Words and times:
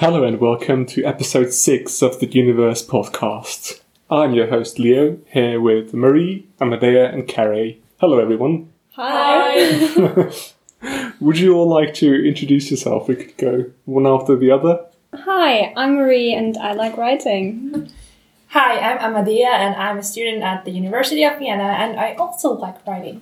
Hello 0.00 0.24
and 0.24 0.40
welcome 0.40 0.86
to 0.86 1.04
episode 1.04 1.52
6 1.52 2.00
of 2.00 2.20
the 2.20 2.26
Uni-Verse 2.26 2.86
podcast. 2.86 3.82
I'm 4.08 4.32
your 4.32 4.46
host 4.46 4.78
Leo, 4.78 5.18
here 5.26 5.60
with 5.60 5.92
Marie, 5.92 6.48
Amadea, 6.58 7.12
and 7.12 7.28
Carrie. 7.28 7.82
Hello 8.00 8.18
everyone. 8.18 8.72
Hi. 8.92 10.32
Would 11.20 11.38
you 11.38 11.54
all 11.54 11.68
like 11.68 11.92
to 11.96 12.26
introduce 12.26 12.70
yourself? 12.70 13.08
We 13.08 13.16
could 13.16 13.36
go 13.36 13.66
one 13.84 14.06
after 14.06 14.36
the 14.36 14.50
other. 14.50 14.86
Hi, 15.14 15.70
I'm 15.76 15.96
Marie 15.96 16.32
and 16.32 16.56
I 16.56 16.72
like 16.72 16.96
writing. 16.96 17.92
Hi, 18.48 18.78
I'm 18.78 19.00
Amadea 19.00 19.52
and 19.52 19.76
I'm 19.76 19.98
a 19.98 20.02
student 20.02 20.42
at 20.42 20.64
the 20.64 20.70
University 20.70 21.24
of 21.24 21.38
Vienna 21.38 21.76
and 21.78 22.00
I 22.00 22.14
also 22.14 22.52
like 22.52 22.86
writing. 22.86 23.20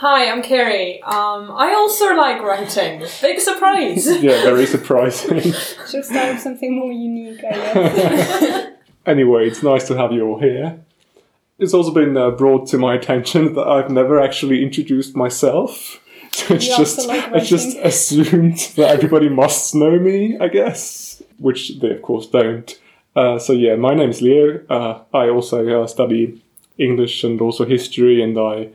Hi, 0.00 0.30
I'm 0.30 0.42
Carrie. 0.42 1.02
Um, 1.02 1.50
I 1.50 1.74
also 1.74 2.14
like 2.14 2.40
writing. 2.40 3.04
Big 3.20 3.38
surprise. 3.38 4.06
Yeah, 4.22 4.42
very 4.44 4.64
surprising. 4.64 5.52
Should 5.90 6.06
start 6.06 6.32
with 6.32 6.40
something 6.40 6.74
more 6.74 6.90
unique, 6.90 7.44
I 7.44 7.50
guess. 7.50 8.66
anyway, 9.06 9.46
it's 9.46 9.62
nice 9.62 9.86
to 9.88 9.98
have 9.98 10.10
you 10.12 10.26
all 10.26 10.40
here. 10.40 10.80
It's 11.58 11.74
also 11.74 11.92
been 11.92 12.16
uh, 12.16 12.30
brought 12.30 12.66
to 12.68 12.78
my 12.78 12.94
attention 12.94 13.52
that 13.56 13.68
I've 13.68 13.90
never 13.90 14.18
actually 14.18 14.62
introduced 14.62 15.14
myself. 15.14 16.00
So 16.32 16.54
it's 16.54 16.66
You 16.68 16.76
just 16.78 17.00
also 17.00 17.08
like 17.10 17.32
it's 17.34 17.50
just 17.50 17.76
assumed 17.76 18.56
that 18.76 18.88
everybody 18.88 19.28
must 19.28 19.74
know 19.74 19.98
me, 19.98 20.38
I 20.38 20.48
guess, 20.48 21.22
which 21.38 21.78
they 21.78 21.90
of 21.90 22.00
course 22.00 22.26
don't. 22.26 22.74
Uh, 23.14 23.38
so 23.38 23.52
yeah, 23.52 23.76
my 23.76 23.92
name 23.92 24.08
is 24.08 24.22
Leo. 24.22 24.64
Uh, 24.66 25.02
I 25.12 25.28
also 25.28 25.82
uh, 25.82 25.86
study 25.86 26.42
English 26.78 27.22
and 27.22 27.38
also 27.42 27.66
history, 27.66 28.22
and 28.22 28.38
I 28.38 28.70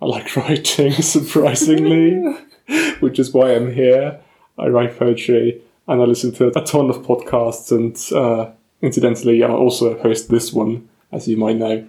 I 0.00 0.06
like 0.06 0.34
writing 0.36 0.92
surprisingly, 0.92 2.20
which 3.00 3.18
is 3.18 3.32
why 3.32 3.54
I'm 3.54 3.72
here. 3.72 4.20
I 4.58 4.68
write 4.68 4.98
poetry 4.98 5.62
and 5.88 6.00
I 6.00 6.04
listen 6.04 6.32
to 6.32 6.48
a 6.56 6.64
ton 6.64 6.88
of 6.88 6.98
podcasts, 6.98 7.72
and 7.72 7.96
uh, 8.16 8.52
incidentally, 8.80 9.42
I 9.42 9.48
also 9.48 9.98
host 9.98 10.28
this 10.28 10.52
one, 10.52 10.88
as 11.10 11.26
you 11.26 11.36
might 11.36 11.56
know. 11.56 11.84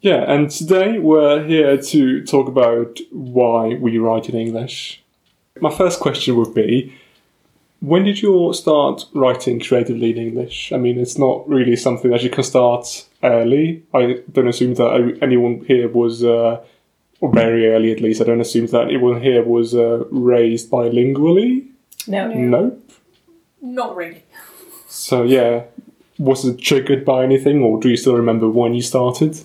Yeah, 0.00 0.24
and 0.32 0.50
today 0.50 0.98
we're 0.98 1.44
here 1.46 1.76
to 1.76 2.24
talk 2.24 2.48
about 2.48 2.98
why 3.12 3.74
we 3.74 3.98
write 3.98 4.28
in 4.28 4.34
English. 4.34 5.02
My 5.60 5.74
first 5.74 6.00
question 6.00 6.36
would 6.36 6.54
be 6.54 6.94
when 7.80 8.04
did 8.04 8.22
you 8.22 8.52
start 8.54 9.04
writing 9.14 9.60
creatively 9.60 10.10
in 10.10 10.18
English? 10.18 10.72
I 10.72 10.78
mean, 10.78 10.98
it's 10.98 11.16
not 11.16 11.48
really 11.48 11.76
something 11.76 12.10
that 12.10 12.22
you 12.22 12.30
can 12.30 12.42
start 12.42 13.06
early. 13.22 13.84
I 13.94 14.22
don't 14.32 14.48
assume 14.48 14.74
that 14.74 15.18
anyone 15.22 15.64
here 15.64 15.88
was, 15.88 16.24
uh, 16.24 16.64
very 17.22 17.66
early 17.68 17.92
at 17.92 18.00
least, 18.00 18.20
I 18.20 18.24
don't 18.24 18.40
assume 18.40 18.66
that 18.68 18.88
anyone 18.88 19.20
here 19.20 19.42
was 19.42 19.74
uh, 19.74 20.04
raised 20.10 20.70
bilingually. 20.70 21.68
No. 22.06 22.28
Nope. 22.28 22.90
Not 23.60 23.96
really. 23.96 24.22
So, 24.88 25.24
yeah, 25.24 25.64
was 26.18 26.44
it 26.44 26.58
triggered 26.58 27.04
by 27.04 27.24
anything, 27.24 27.62
or 27.62 27.80
do 27.80 27.88
you 27.88 27.96
still 27.96 28.16
remember 28.16 28.48
when 28.48 28.74
you 28.74 28.82
started? 28.82 29.36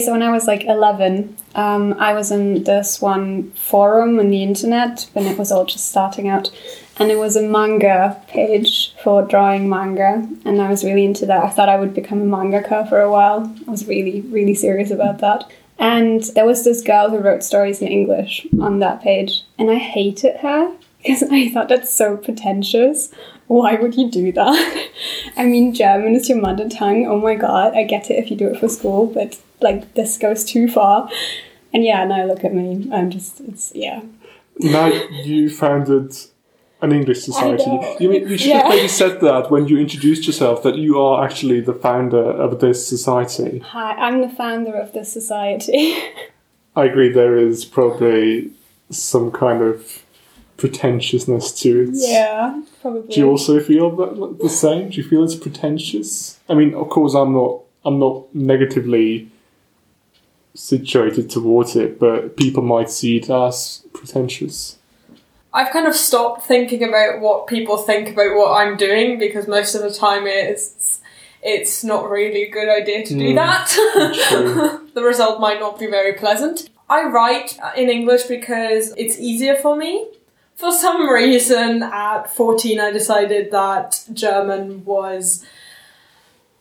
So 0.00 0.12
when 0.12 0.22
I 0.22 0.32
was 0.32 0.46
like 0.46 0.64
11, 0.64 1.36
um, 1.54 1.92
I 1.94 2.12
was 2.14 2.32
in 2.32 2.64
this 2.64 3.00
one 3.00 3.52
forum 3.52 4.18
on 4.18 4.30
the 4.30 4.42
internet 4.42 5.08
when 5.12 5.26
it 5.26 5.38
was 5.38 5.52
all 5.52 5.64
just 5.64 5.90
starting 5.90 6.28
out. 6.28 6.50
And 6.98 7.10
it 7.10 7.18
was 7.18 7.36
a 7.36 7.42
manga 7.42 8.20
page 8.28 8.94
for 9.02 9.22
drawing 9.22 9.68
manga. 9.68 10.28
And 10.44 10.60
I 10.60 10.68
was 10.68 10.82
really 10.84 11.04
into 11.04 11.24
that. 11.26 11.44
I 11.44 11.50
thought 11.50 11.68
I 11.68 11.78
would 11.78 11.94
become 11.94 12.20
a 12.20 12.24
mangaka 12.36 12.88
for 12.88 13.00
a 13.00 13.10
while. 13.10 13.54
I 13.66 13.70
was 13.70 13.86
really, 13.86 14.22
really 14.22 14.54
serious 14.54 14.90
about 14.90 15.18
that. 15.18 15.50
And 15.78 16.22
there 16.34 16.46
was 16.46 16.64
this 16.64 16.82
girl 16.82 17.10
who 17.10 17.18
wrote 17.18 17.42
stories 17.42 17.82
in 17.82 17.88
English 17.88 18.46
on 18.60 18.78
that 18.80 19.02
page. 19.02 19.42
And 19.58 19.70
I 19.70 19.76
hated 19.76 20.36
her 20.38 20.72
because 20.98 21.22
I 21.24 21.48
thought 21.48 21.68
that's 21.68 21.92
so 21.92 22.16
pretentious. 22.16 23.12
Why 23.48 23.74
would 23.74 23.96
you 23.96 24.10
do 24.10 24.32
that? 24.32 24.90
I 25.36 25.44
mean, 25.44 25.74
German 25.74 26.14
is 26.14 26.28
your 26.28 26.40
mother 26.40 26.68
tongue. 26.68 27.06
Oh 27.06 27.20
my 27.20 27.34
god, 27.34 27.74
I 27.76 27.84
get 27.84 28.10
it 28.10 28.14
if 28.14 28.30
you 28.30 28.36
do 28.36 28.48
it 28.48 28.60
for 28.60 28.68
school, 28.68 29.06
but 29.06 29.38
like 29.60 29.94
this 29.94 30.18
goes 30.18 30.44
too 30.44 30.68
far. 30.68 31.10
And 31.74 31.84
yeah, 31.84 32.04
now 32.04 32.24
look 32.26 32.44
at 32.44 32.54
me. 32.54 32.88
I'm 32.92 33.10
just, 33.10 33.40
it's, 33.40 33.72
yeah. 33.74 34.02
now 34.58 34.86
you 34.86 35.50
founded 35.50 36.14
an 36.82 36.92
English 36.92 37.20
society. 37.22 37.70
You 38.00 38.08
mean 38.10 38.28
you 38.28 38.36
should 38.36 38.48
Yeah. 38.48 38.62
have 38.64 38.68
maybe 38.74 38.88
said 38.88 39.20
that 39.20 39.50
when 39.50 39.68
you 39.68 39.78
introduced 39.78 40.26
yourself 40.26 40.62
that 40.64 40.76
you 40.76 41.00
are 41.00 41.24
actually 41.24 41.60
the 41.60 41.74
founder 41.74 42.22
of 42.44 42.58
this 42.60 42.86
society. 42.86 43.60
Hi, 43.60 43.92
I'm 43.92 44.20
the 44.20 44.28
founder 44.28 44.74
of 44.74 44.92
this 44.92 45.12
society. 45.12 45.94
I 46.76 46.84
agree. 46.86 47.10
There 47.12 47.36
is 47.36 47.64
probably 47.64 48.50
some 48.90 49.30
kind 49.30 49.62
of 49.62 50.02
pretentiousness 50.56 51.52
to 51.62 51.82
it. 51.84 51.90
yeah, 51.92 52.60
probably. 52.80 53.14
Do 53.14 53.20
you 53.20 53.28
also 53.28 53.60
feel 53.60 53.94
that 53.96 54.38
the 54.40 54.48
same? 54.48 54.90
Do 54.90 54.96
you 55.00 55.06
feel 55.08 55.22
it's 55.24 55.34
pretentious? 55.36 56.38
I 56.48 56.54
mean, 56.54 56.74
of 56.74 56.88
course, 56.88 57.14
I'm 57.14 57.32
not. 57.32 57.60
I'm 57.84 57.98
not 57.98 58.32
negatively 58.34 59.28
situated 60.54 61.28
towards 61.30 61.74
it, 61.76 61.98
but 61.98 62.36
people 62.36 62.62
might 62.62 62.90
see 62.90 63.16
it 63.16 63.28
as 63.30 63.82
pretentious. 63.92 64.78
I've 65.54 65.72
kind 65.72 65.86
of 65.86 65.94
stopped 65.94 66.42
thinking 66.46 66.82
about 66.82 67.20
what 67.20 67.46
people 67.46 67.76
think 67.76 68.08
about 68.10 68.34
what 68.36 68.52
I'm 68.52 68.76
doing 68.76 69.18
because 69.18 69.46
most 69.46 69.74
of 69.74 69.82
the 69.82 69.92
time 69.92 70.26
it's 70.26 71.00
it's 71.42 71.82
not 71.84 72.08
really 72.08 72.44
a 72.44 72.50
good 72.50 72.68
idea 72.68 73.04
to 73.04 73.14
do 73.14 73.34
Mm, 73.34 73.34
that. 73.34 74.80
the 74.94 75.02
result 75.02 75.40
might 75.40 75.58
not 75.60 75.78
be 75.78 75.86
very 75.88 76.12
pleasant. 76.14 76.70
I 76.88 77.04
write 77.04 77.58
in 77.76 77.90
English 77.90 78.24
because 78.24 78.94
it's 78.96 79.18
easier 79.18 79.56
for 79.56 79.74
me. 79.76 80.06
For 80.54 80.70
some 80.70 81.08
reason, 81.08 81.82
at 81.82 82.32
14, 82.32 82.78
I 82.78 82.92
decided 82.92 83.50
that 83.50 84.04
German 84.12 84.84
was 84.84 85.44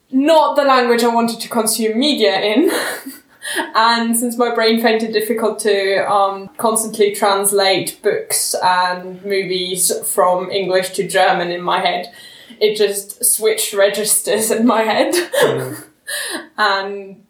not 0.09 0.55
the 0.55 0.63
language 0.63 1.03
I 1.03 1.13
wanted 1.13 1.39
to 1.41 1.49
consume 1.49 1.99
media 1.99 2.39
in. 2.41 2.71
and 3.55 4.15
since 4.15 4.37
my 4.37 4.53
brain 4.53 4.81
found 4.81 5.03
it 5.03 5.13
difficult 5.13 5.59
to 5.59 6.09
um, 6.09 6.49
constantly 6.57 7.13
translate 7.13 7.99
books 8.03 8.55
and 8.63 9.23
movies 9.23 9.91
from 10.07 10.49
English 10.51 10.91
to 10.91 11.07
German 11.07 11.51
in 11.51 11.61
my 11.61 11.79
head, 11.79 12.13
it 12.59 12.77
just 12.77 13.23
switched 13.25 13.73
registers 13.73 14.51
in 14.51 14.65
my 14.65 14.83
head. 14.83 15.15
and 16.57 17.25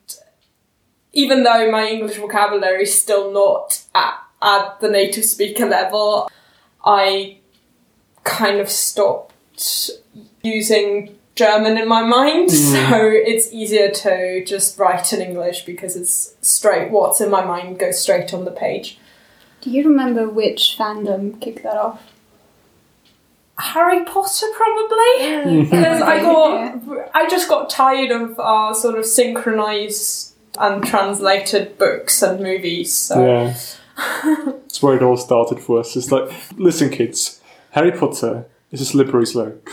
even 1.13 1.44
though 1.44 1.72
my 1.72 1.88
English 1.88 2.17
vocabulary 2.17 2.83
is 2.83 3.01
still 3.01 3.31
not 3.31 3.81
at, 3.95 4.19
at 4.41 4.79
the 4.79 4.89
native 4.89 5.25
speaker 5.25 5.66
level, 5.66 6.29
I 6.83 7.38
kind 8.23 8.59
of 8.59 8.69
stopped 8.69 9.91
using 10.43 11.17
German 11.35 11.77
in 11.77 11.87
my 11.87 12.01
mind, 12.03 12.51
so 12.51 13.09
it's 13.09 13.51
easier 13.53 13.89
to 13.89 14.43
just 14.45 14.77
write 14.77 15.13
in 15.13 15.21
English 15.21 15.63
because 15.65 15.95
it's 15.95 16.35
straight, 16.41 16.91
what's 16.91 17.21
in 17.21 17.29
my 17.29 17.43
mind 17.43 17.79
goes 17.79 17.99
straight 17.99 18.33
on 18.33 18.45
the 18.45 18.51
page. 18.51 18.99
Do 19.61 19.69
you 19.69 19.83
remember 19.87 20.27
which 20.29 20.75
fandom 20.77 21.39
kicked 21.39 21.63
that 21.63 21.77
off? 21.77 22.01
Harry 23.57 24.03
Potter, 24.05 24.47
probably? 24.55 25.61
Because 25.69 26.01
I 26.01 26.19
got, 26.19 26.81
I 27.13 27.29
just 27.29 27.47
got 27.47 27.69
tired 27.69 28.11
of 28.11 28.39
uh, 28.39 28.73
sort 28.73 28.97
of 28.97 29.05
synchronized 29.05 30.33
and 30.59 30.83
translated 30.83 31.77
books 31.77 32.21
and 32.21 32.41
movies. 32.41 32.91
So 32.93 33.23
Yeah. 33.25 33.53
That's 34.23 34.81
where 34.81 34.95
it 34.95 35.03
all 35.03 35.17
started 35.17 35.59
for 35.59 35.79
us. 35.79 35.95
It's 35.95 36.11
like, 36.11 36.31
listen, 36.57 36.89
kids, 36.89 37.39
Harry 37.71 37.91
Potter 37.91 38.45
is 38.71 38.81
a 38.81 38.85
slippery 38.85 39.27
slope. 39.27 39.67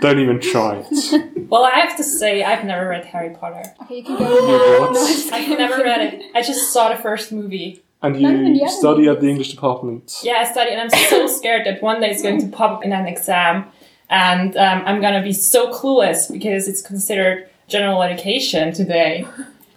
Don't 0.00 0.18
even 0.18 0.40
try 0.40 0.84
it. 0.88 1.32
Well, 1.48 1.64
I 1.64 1.78
have 1.78 1.96
to 1.98 2.02
say, 2.02 2.42
I've 2.42 2.64
never 2.64 2.88
read 2.88 3.04
Harry 3.04 3.30
Potter. 3.32 3.62
Okay, 3.82 3.98
you 3.98 4.02
can 4.02 4.18
go. 4.18 4.24
What? 4.24 4.92
No, 4.94 5.00
I'm 5.00 5.06
just 5.06 5.32
I've 5.32 5.48
never 5.56 5.80
read 5.80 6.00
it. 6.00 6.24
I 6.34 6.42
just 6.42 6.72
saw 6.72 6.88
the 6.88 6.96
first 6.96 7.30
movie. 7.30 7.84
And 8.02 8.20
Not 8.20 8.32
even 8.32 8.54
the 8.54 8.58
you 8.58 8.68
study 8.68 9.08
at 9.08 9.20
the. 9.20 9.28
English 9.28 9.50
department. 9.52 10.12
Yeah, 10.24 10.38
I 10.40 10.44
study, 10.44 10.72
and 10.72 10.80
I'm 10.80 10.90
so 10.90 11.26
scared 11.38 11.64
that 11.66 11.80
one 11.82 12.00
day 12.00 12.10
it's 12.10 12.20
going 12.20 12.40
to 12.40 12.48
pop 12.48 12.78
up 12.78 12.84
in 12.84 12.92
an 12.92 13.06
exam, 13.06 13.64
and 14.10 14.56
um, 14.56 14.82
I'm 14.86 15.00
gonna 15.00 15.22
be 15.22 15.32
so 15.32 15.72
clueless 15.72 16.30
because 16.30 16.66
it's 16.66 16.82
considered 16.82 17.48
general 17.68 18.02
education 18.02 18.72
today. 18.72 19.24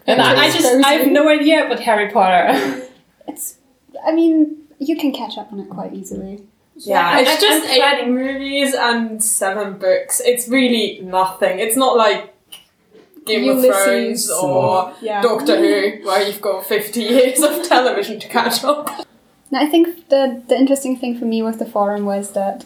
And 0.08 0.20
I, 0.20 0.46
I 0.46 0.50
just 0.50 0.84
I 0.84 0.92
have 0.94 1.06
no 1.06 1.28
idea 1.28 1.66
about 1.66 1.78
Harry 1.80 2.10
Potter. 2.10 2.82
It's, 3.28 3.58
I 4.04 4.10
mean, 4.12 4.56
you 4.80 4.96
can 4.96 5.12
catch 5.12 5.38
up 5.38 5.52
on 5.52 5.60
it 5.60 5.70
quite 5.70 5.94
easily. 5.94 6.42
Yeah, 6.86 7.06
I'm- 7.08 7.24
it's 7.26 7.40
just 7.40 7.68
eight 7.68 8.08
movies 8.08 8.74
and 8.74 9.22
seven 9.22 9.78
books. 9.78 10.20
It's 10.24 10.48
really 10.48 11.00
nothing. 11.02 11.58
It's 11.58 11.76
not 11.76 11.96
like 11.96 12.34
Game 13.26 13.44
Ulysses. 13.44 13.70
of 13.70 13.84
Thrones 13.84 14.30
or 14.30 14.92
Yeah. 15.02 15.22
Doctor 15.22 15.56
Who, 15.58 16.06
where 16.06 16.22
you've 16.26 16.40
got 16.40 16.64
50 16.66 17.00
years 17.02 17.42
of 17.42 17.62
television 17.68 18.18
to 18.20 18.28
catch 18.28 18.64
up. 18.64 19.06
Now, 19.50 19.60
I 19.60 19.66
think 19.66 20.08
the 20.08 20.42
the 20.48 20.56
interesting 20.56 20.96
thing 20.96 21.18
for 21.18 21.24
me 21.26 21.42
with 21.42 21.58
the 21.58 21.66
forum 21.66 22.04
was 22.06 22.32
that 22.32 22.64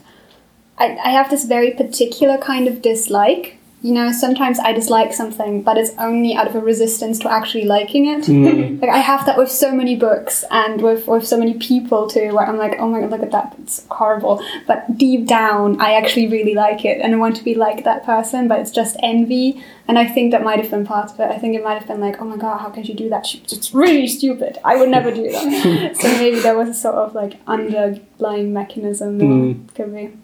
I, 0.78 0.96
I 1.04 1.10
have 1.10 1.30
this 1.30 1.44
very 1.44 1.70
particular 1.72 2.36
kind 2.38 2.68
of 2.68 2.82
dislike 2.82 3.58
you 3.84 3.92
know, 3.92 4.10
sometimes 4.12 4.58
I 4.58 4.72
dislike 4.72 5.12
something, 5.12 5.60
but 5.60 5.76
it's 5.76 5.90
only 5.98 6.34
out 6.34 6.46
of 6.46 6.54
a 6.54 6.60
resistance 6.60 7.18
to 7.18 7.30
actually 7.30 7.66
liking 7.66 8.06
it. 8.06 8.24
Mm. 8.24 8.80
Like 8.80 8.90
I 8.90 8.98
have 8.98 9.26
that 9.26 9.36
with 9.36 9.50
so 9.50 9.72
many 9.72 9.94
books 9.94 10.42
and 10.50 10.80
with, 10.80 11.06
with 11.06 11.26
so 11.26 11.36
many 11.38 11.54
people 11.54 12.08
too, 12.08 12.34
where 12.34 12.46
I'm 12.46 12.56
like, 12.56 12.76
oh 12.78 12.88
my 12.88 13.00
god, 13.00 13.10
look 13.10 13.22
at 13.22 13.30
that, 13.32 13.54
it's 13.62 13.86
horrible. 13.90 14.42
But 14.66 14.96
deep 14.96 15.26
down, 15.26 15.80
I 15.82 15.94
actually 15.94 16.28
really 16.28 16.54
like 16.54 16.86
it 16.86 17.02
and 17.02 17.14
I 17.14 17.18
want 17.18 17.36
to 17.36 17.44
be 17.44 17.54
like 17.54 17.84
that 17.84 18.04
person, 18.04 18.48
but 18.48 18.58
it's 18.58 18.70
just 18.70 18.96
envy. 19.02 19.62
And 19.86 19.98
I 19.98 20.06
think 20.06 20.30
that 20.30 20.42
might 20.42 20.60
have 20.60 20.70
been 20.70 20.86
part 20.86 21.10
of 21.10 21.20
it. 21.20 21.30
I 21.30 21.38
think 21.38 21.54
it 21.54 21.62
might 21.62 21.78
have 21.78 21.86
been 21.86 22.00
like, 22.00 22.22
oh 22.22 22.24
my 22.24 22.38
god, 22.38 22.60
how 22.60 22.70
can 22.70 22.84
you 22.84 22.94
do 22.94 23.10
that? 23.10 23.34
It's 23.34 23.74
really 23.74 24.08
stupid. 24.08 24.56
I 24.64 24.76
would 24.76 24.88
never 24.88 25.10
do 25.10 25.30
that. 25.30 25.96
so 26.00 26.08
maybe 26.12 26.40
there 26.40 26.56
was 26.56 26.70
a 26.70 26.74
sort 26.74 26.94
of 26.94 27.14
like 27.14 27.34
underlying 27.46 28.54
mechanism 28.54 29.18
there. 29.18 29.28
Mm. 29.28 29.74
Could 29.74 29.94
be. 29.94 30.16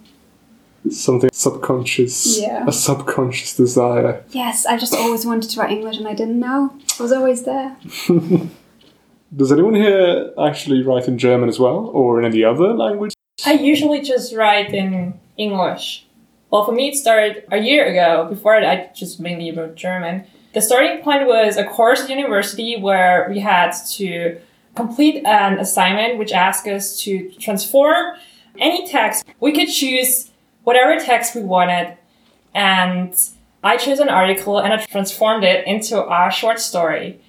Something 0.88 1.30
subconscious. 1.32 2.40
Yeah. 2.40 2.64
A 2.66 2.72
subconscious 2.72 3.56
desire. 3.56 4.24
Yes, 4.30 4.64
I 4.66 4.78
just 4.78 4.94
always 4.94 5.26
wanted 5.26 5.50
to 5.50 5.60
write 5.60 5.70
English 5.70 5.98
and 5.98 6.08
I 6.08 6.14
didn't 6.14 6.40
know. 6.40 6.74
It 6.82 7.00
was 7.00 7.12
always 7.12 7.44
there. 7.44 7.76
Does 9.36 9.52
anyone 9.52 9.74
here 9.74 10.32
actually 10.40 10.82
write 10.82 11.06
in 11.06 11.16
German 11.16 11.48
as 11.48 11.60
well, 11.60 11.86
or 11.92 12.18
in 12.18 12.24
any 12.24 12.42
other 12.42 12.74
language? 12.74 13.14
I 13.46 13.52
usually 13.52 14.00
just 14.00 14.34
write 14.34 14.74
in 14.74 15.14
English. 15.36 16.06
Well, 16.50 16.64
for 16.64 16.72
me, 16.72 16.88
it 16.88 16.96
started 16.96 17.44
a 17.52 17.58
year 17.58 17.86
ago. 17.86 18.26
Before 18.28 18.60
that, 18.60 18.68
I 18.68 18.90
just 18.92 19.20
mainly 19.20 19.52
wrote 19.52 19.76
German. 19.76 20.24
The 20.52 20.60
starting 20.60 21.00
point 21.02 21.28
was 21.28 21.56
a 21.56 21.64
course 21.64 22.02
at 22.02 22.10
university 22.10 22.76
where 22.80 23.28
we 23.30 23.38
had 23.38 23.70
to 23.92 24.40
complete 24.74 25.24
an 25.24 25.60
assignment 25.60 26.18
which 26.18 26.32
asked 26.32 26.66
us 26.66 27.00
to 27.02 27.30
transform 27.38 28.16
any 28.58 28.88
text. 28.88 29.24
We 29.38 29.52
could 29.52 29.68
choose 29.68 30.29
whatever 30.70 31.04
text 31.04 31.34
we 31.34 31.42
wanted, 31.42 31.96
and 32.54 33.12
I 33.60 33.76
chose 33.76 33.98
an 33.98 34.08
article 34.08 34.60
and 34.60 34.72
I 34.72 34.76
transformed 34.84 35.42
it 35.42 35.66
into 35.66 35.96
a 36.00 36.30
short 36.30 36.60
story. 36.60 37.20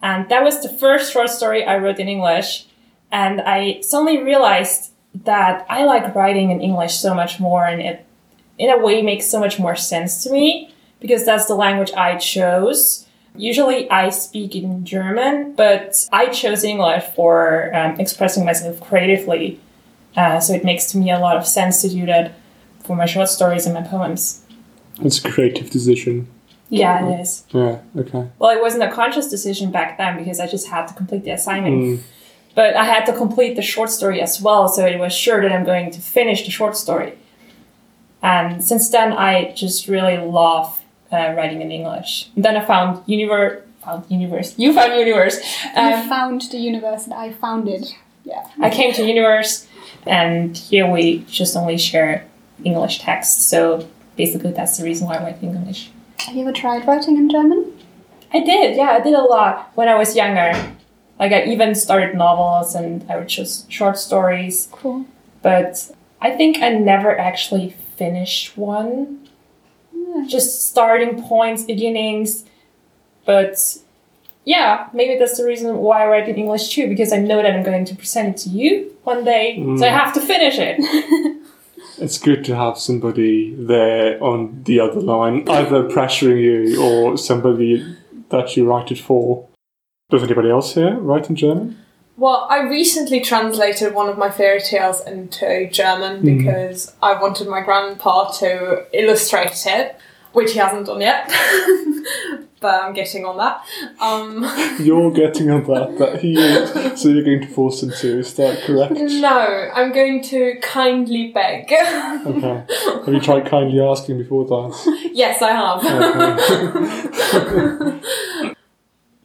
And 0.00 0.26
that 0.30 0.42
was 0.42 0.62
the 0.62 0.70
first 0.70 1.12
short 1.12 1.28
story 1.28 1.62
I 1.64 1.76
wrote 1.76 1.98
in 1.98 2.08
English. 2.08 2.66
And 3.12 3.42
I 3.42 3.80
suddenly 3.82 4.22
realized 4.22 4.92
that 5.24 5.66
I 5.68 5.84
like 5.84 6.14
writing 6.14 6.50
in 6.50 6.62
English 6.62 6.94
so 6.94 7.12
much 7.12 7.38
more 7.38 7.66
and 7.66 7.82
it 7.82 8.06
in 8.56 8.70
a 8.70 8.78
way 8.78 9.02
makes 9.02 9.26
so 9.26 9.38
much 9.38 9.58
more 9.58 9.76
sense 9.76 10.24
to 10.24 10.32
me 10.32 10.74
because 10.98 11.26
that's 11.26 11.44
the 11.44 11.54
language 11.54 11.92
I 11.92 12.16
chose. 12.16 13.06
Usually 13.36 13.88
I 13.90 14.08
speak 14.08 14.56
in 14.56 14.86
German, 14.86 15.52
but 15.54 15.94
I 16.10 16.28
chose 16.28 16.64
English 16.64 17.04
for 17.14 17.70
um, 17.76 18.00
expressing 18.00 18.46
myself 18.46 18.80
creatively. 18.80 19.60
Uh, 20.16 20.40
so 20.40 20.54
it 20.54 20.64
makes 20.64 20.90
to 20.92 20.98
me 20.98 21.10
a 21.10 21.18
lot 21.18 21.36
of 21.36 21.46
sense 21.46 21.82
to 21.82 21.90
do 21.90 22.06
that 22.06 22.32
for 22.88 22.96
my 22.96 23.06
short 23.06 23.28
stories 23.28 23.66
and 23.66 23.74
my 23.74 23.82
poems. 23.82 24.42
It's 25.00 25.24
a 25.24 25.30
creative 25.30 25.70
decision. 25.70 26.26
Yeah, 26.70 27.06
it 27.06 27.20
is. 27.20 27.44
Yeah, 27.50 27.78
okay. 27.96 28.28
Well, 28.38 28.50
it 28.56 28.60
wasn't 28.60 28.82
a 28.82 28.90
conscious 28.90 29.28
decision 29.28 29.70
back 29.70 29.96
then 29.98 30.18
because 30.18 30.40
I 30.40 30.46
just 30.46 30.66
had 30.68 30.86
to 30.88 30.94
complete 30.94 31.22
the 31.24 31.30
assignment. 31.30 31.76
Mm. 31.82 32.00
But 32.54 32.74
I 32.76 32.84
had 32.84 33.04
to 33.06 33.12
complete 33.12 33.54
the 33.54 33.62
short 33.62 33.90
story 33.90 34.20
as 34.20 34.42
well, 34.42 34.68
so 34.68 34.84
it 34.84 34.98
was 34.98 35.12
sure 35.14 35.40
that 35.42 35.52
I'm 35.52 35.64
going 35.64 35.90
to 35.92 36.00
finish 36.00 36.44
the 36.44 36.50
short 36.50 36.76
story. 36.76 37.12
And 38.22 38.62
since 38.64 38.90
then, 38.90 39.12
I 39.12 39.52
just 39.52 39.86
really 39.86 40.18
love 40.18 40.80
uh, 41.12 41.32
writing 41.36 41.62
in 41.62 41.70
English. 41.70 42.30
And 42.34 42.44
then 42.44 42.56
I 42.56 42.64
found 42.64 43.02
Uni-Verse. 43.06 43.62
Found 43.84 44.04
Uni-Verse. 44.08 44.54
You 44.62 44.72
found 44.74 44.92
Uni-Verse. 44.98 45.36
you 45.76 45.82
Um, 45.82 46.08
found 46.08 46.40
the 46.50 46.58
universe 46.58 47.04
and 47.04 47.14
I 47.14 47.32
found 47.32 47.68
it. 47.68 47.94
Yeah. 48.24 48.44
I 48.60 48.68
came 48.70 48.92
to 48.94 49.02
Uni-Verse, 49.06 49.66
and 50.04 50.56
here 50.56 50.86
we 50.90 51.24
just 51.30 51.56
only 51.56 51.78
share 51.78 52.24
English 52.64 53.00
text. 53.00 53.48
So 53.48 53.88
basically, 54.16 54.52
that's 54.52 54.76
the 54.78 54.84
reason 54.84 55.06
why 55.06 55.16
I 55.16 55.22
write 55.22 55.42
in 55.42 55.54
English. 55.54 55.90
Have 56.18 56.34
you 56.34 56.42
ever 56.42 56.52
tried 56.52 56.86
writing 56.86 57.16
in 57.16 57.30
German? 57.30 57.72
I 58.32 58.40
did, 58.40 58.76
yeah, 58.76 58.90
I 58.90 59.00
did 59.00 59.14
a 59.14 59.22
lot 59.22 59.70
when 59.74 59.88
I 59.88 59.94
was 59.94 60.14
younger. 60.14 60.52
Like 61.18 61.32
I 61.32 61.44
even 61.44 61.74
started 61.74 62.14
novels 62.16 62.74
and 62.74 63.04
I 63.10 63.16
would 63.16 63.28
just 63.28 63.70
short 63.72 63.98
stories, 63.98 64.68
Cool. 64.70 65.06
but 65.42 65.90
I 66.20 66.30
think 66.32 66.58
I 66.58 66.70
never 66.70 67.16
actually 67.18 67.74
finished 67.96 68.56
one. 68.56 69.28
Just 70.26 70.68
starting 70.68 71.22
points, 71.22 71.64
beginnings, 71.64 72.44
but 73.24 73.78
yeah, 74.44 74.88
maybe 74.94 75.18
that's 75.18 75.36
the 75.36 75.44
reason 75.44 75.76
why 75.76 76.02
I 76.02 76.06
write 76.06 76.28
in 76.28 76.36
English 76.36 76.74
too, 76.74 76.88
because 76.88 77.12
I 77.12 77.18
know 77.18 77.42
that 77.42 77.52
I'm 77.52 77.62
going 77.62 77.84
to 77.84 77.94
present 77.94 78.28
it 78.28 78.38
to 78.44 78.48
you 78.48 78.96
one 79.04 79.24
day, 79.24 79.56
so 79.56 79.84
I 79.84 79.90
mm. 79.90 79.98
have 79.98 80.14
to 80.14 80.20
finish 80.20 80.56
it. 80.58 80.78
It's 82.00 82.18
good 82.18 82.44
to 82.44 82.54
have 82.54 82.78
somebody 82.78 83.54
there 83.54 84.22
on 84.22 84.62
the 84.64 84.80
other 84.80 85.00
line, 85.00 85.48
either 85.48 85.84
pressuring 85.84 86.40
you 86.40 86.82
or 86.82 87.18
somebody 87.18 87.96
that 88.30 88.56
you 88.56 88.66
write 88.66 88.92
it 88.92 88.98
for. 88.98 89.48
Does 90.10 90.22
anybody 90.22 90.50
else 90.50 90.74
here 90.74 90.96
write 90.96 91.28
in 91.28 91.36
German? 91.36 91.78
Well, 92.16 92.46
I 92.50 92.62
recently 92.62 93.20
translated 93.20 93.94
one 93.94 94.08
of 94.08 94.18
my 94.18 94.30
fairy 94.30 94.60
tales 94.60 95.00
into 95.06 95.68
German 95.70 96.22
mm. 96.22 96.38
because 96.38 96.94
I 97.00 97.20
wanted 97.20 97.48
my 97.48 97.60
grandpa 97.60 98.30
to 98.38 98.86
illustrate 98.92 99.66
it, 99.66 99.96
which 100.32 100.52
he 100.52 100.58
hasn't 100.58 100.86
done 100.86 101.00
yet. 101.00 101.28
but 102.60 102.82
I'm 102.82 102.92
getting 102.92 103.24
on 103.24 103.36
that. 103.36 103.64
Um, 104.00 104.44
You're 104.84 105.10
getting 105.12 105.50
on 105.50 105.64
that, 105.64 105.98
that 105.98 106.20
he 106.20 106.34
is, 106.38 107.00
so 107.00 107.08
you're 107.08 107.24
going 107.24 107.40
to 107.42 107.46
force 107.46 107.82
him 107.82 107.90
to, 107.90 108.18
is 108.18 108.34
that 108.34 108.62
correct? 108.62 108.94
no, 108.94 109.70
I'm 109.74 109.92
going 109.92 110.22
to 110.24 110.58
kindly 110.60 111.32
beg. 111.32 111.64
Okay. 111.72 112.64
Have 113.04 113.08
you 113.14 113.20
tried 113.20 113.46
kindly 113.46 113.80
asking 113.80 114.18
before 114.18 114.44
that? 114.46 115.10
yes, 115.12 115.40
I 115.42 115.52
have. 115.52 115.84
Okay. 117.34 118.00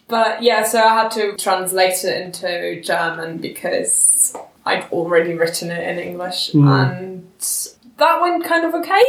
But 0.07 0.43
yeah, 0.43 0.63
so 0.63 0.79
I 0.79 0.93
had 0.93 1.11
to 1.11 1.35
translate 1.37 2.03
it 2.03 2.21
into 2.21 2.81
German 2.81 3.37
because 3.37 4.35
I'd 4.65 4.83
already 4.91 5.33
written 5.33 5.71
it 5.71 5.87
in 5.87 5.97
English, 5.97 6.53
and 6.53 7.25
that 7.97 8.21
went 8.21 8.43
kind 8.43 8.65
of 8.65 8.75
okay. 8.75 9.01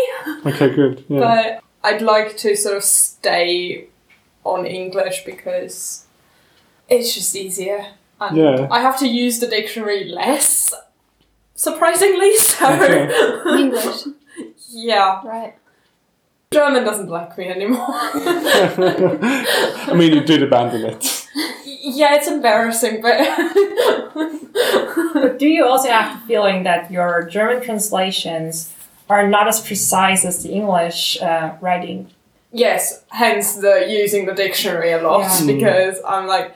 Okay, 0.46 0.74
good. 0.74 1.04
Yeah. 1.08 1.60
But 1.84 1.94
I'd 1.94 2.02
like 2.02 2.36
to 2.38 2.56
sort 2.56 2.76
of 2.76 2.82
stay 2.84 3.86
on 4.44 4.66
English 4.66 5.24
because 5.24 6.06
it's 6.88 7.14
just 7.14 7.36
easier. 7.36 7.86
And 8.20 8.36
Yeah. 8.36 8.68
I 8.70 8.80
have 8.80 8.98
to 9.00 9.06
use 9.06 9.40
the 9.40 9.46
dictionary 9.46 10.04
less, 10.04 10.72
surprisingly. 11.54 12.36
So, 12.36 12.72
Okay. 12.72 13.50
English. 13.60 14.04
yeah. 14.70 15.20
Right. 15.24 15.54
German 16.52 16.84
doesn't 16.84 17.08
like 17.10 17.36
me 17.36 17.48
anymore. 17.48 17.86
I 17.88 19.92
mean, 19.94 20.14
you 20.14 20.20
did 20.20 20.42
abandon 20.42 20.84
it. 20.84 21.26
yeah, 21.66 22.14
it's 22.14 22.28
embarrassing, 22.28 23.02
but. 23.02 23.18
But 25.14 25.38
do 25.38 25.48
you 25.48 25.64
also 25.66 25.88
have 25.88 26.20
the 26.20 26.26
feeling 26.26 26.62
that 26.64 26.90
your 26.90 27.24
German 27.28 27.62
translations 27.62 28.72
are 29.08 29.28
not 29.28 29.46
as 29.48 29.60
precise 29.60 30.24
as 30.24 30.42
the 30.42 30.50
English 30.52 31.20
uh, 31.20 31.56
writing? 31.60 32.10
Yes, 32.52 33.04
hence 33.08 33.56
the 33.56 33.86
using 33.88 34.26
the 34.26 34.32
dictionary 34.34 34.92
a 34.92 35.02
lot 35.02 35.20
Yeah. 35.40 35.46
because 35.54 36.00
I'm 36.06 36.26
like, 36.26 36.54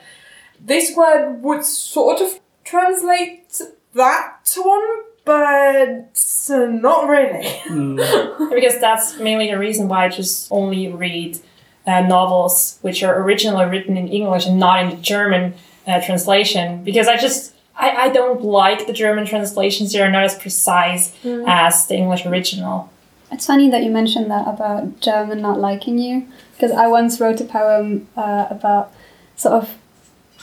this 0.59 0.95
word 0.95 1.41
would 1.43 1.65
sort 1.65 2.21
of 2.21 2.39
translate 2.63 3.61
that 3.95 4.57
one, 4.57 4.87
but 5.25 6.07
not 6.49 7.07
really. 7.07 7.61
because 8.55 8.79
that's 8.79 9.17
mainly 9.19 9.47
the 9.51 9.57
reason 9.57 9.87
why 9.87 10.05
I 10.05 10.09
just 10.09 10.51
only 10.51 10.87
read 10.91 11.39
uh, 11.85 12.01
novels 12.01 12.77
which 12.81 13.03
are 13.03 13.21
originally 13.21 13.65
written 13.65 13.97
in 13.97 14.07
English 14.07 14.45
and 14.45 14.59
not 14.59 14.81
in 14.83 14.89
the 14.91 14.95
German 14.97 15.53
uh, 15.87 16.01
translation. 16.01 16.83
Because 16.83 17.07
I 17.07 17.17
just 17.17 17.53
I, 17.79 17.89
I 18.05 18.09
don't 18.09 18.41
like 18.43 18.85
the 18.87 18.93
German 18.93 19.25
translations; 19.25 19.93
they 19.93 20.01
are 20.01 20.11
not 20.11 20.23
as 20.23 20.35
precise 20.35 21.13
as 21.47 21.87
the 21.87 21.95
English 21.95 22.25
original. 22.25 22.89
It's 23.31 23.45
funny 23.45 23.69
that 23.69 23.83
you 23.83 23.91
mentioned 23.91 24.29
that 24.31 24.47
about 24.47 24.99
German 24.99 25.41
not 25.41 25.59
liking 25.59 25.97
you, 25.97 26.27
because 26.53 26.71
I 26.71 26.87
once 26.87 27.19
wrote 27.21 27.39
a 27.39 27.45
poem 27.45 28.07
uh, 28.17 28.47
about 28.49 28.91
sort 29.35 29.55
of 29.63 29.77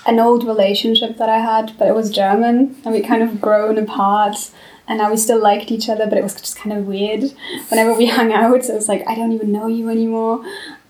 an 0.06 0.20
old 0.20 0.44
relationship 0.44 1.16
that 1.18 1.28
I 1.28 1.38
had, 1.38 1.76
but 1.78 1.88
it 1.88 1.94
was 1.94 2.10
German, 2.10 2.76
and 2.84 2.94
we 2.94 3.00
kind 3.02 3.22
of 3.22 3.40
grown 3.40 3.76
apart, 3.76 4.50
and 4.88 4.98
now 4.98 5.10
we 5.10 5.16
still 5.16 5.40
liked 5.42 5.70
each 5.70 5.88
other, 5.88 6.06
but 6.06 6.16
it 6.16 6.22
was 6.22 6.34
just 6.34 6.56
kind 6.56 6.76
of 6.76 6.86
weird. 6.86 7.32
Whenever 7.68 7.92
we 7.92 8.06
hung 8.18 8.32
out, 8.32 8.68
it 8.68 8.74
was 8.74 8.88
like 8.88 9.04
I 9.06 9.14
don't 9.14 9.32
even 9.32 9.52
know 9.52 9.66
you 9.66 9.90
anymore, 9.90 10.44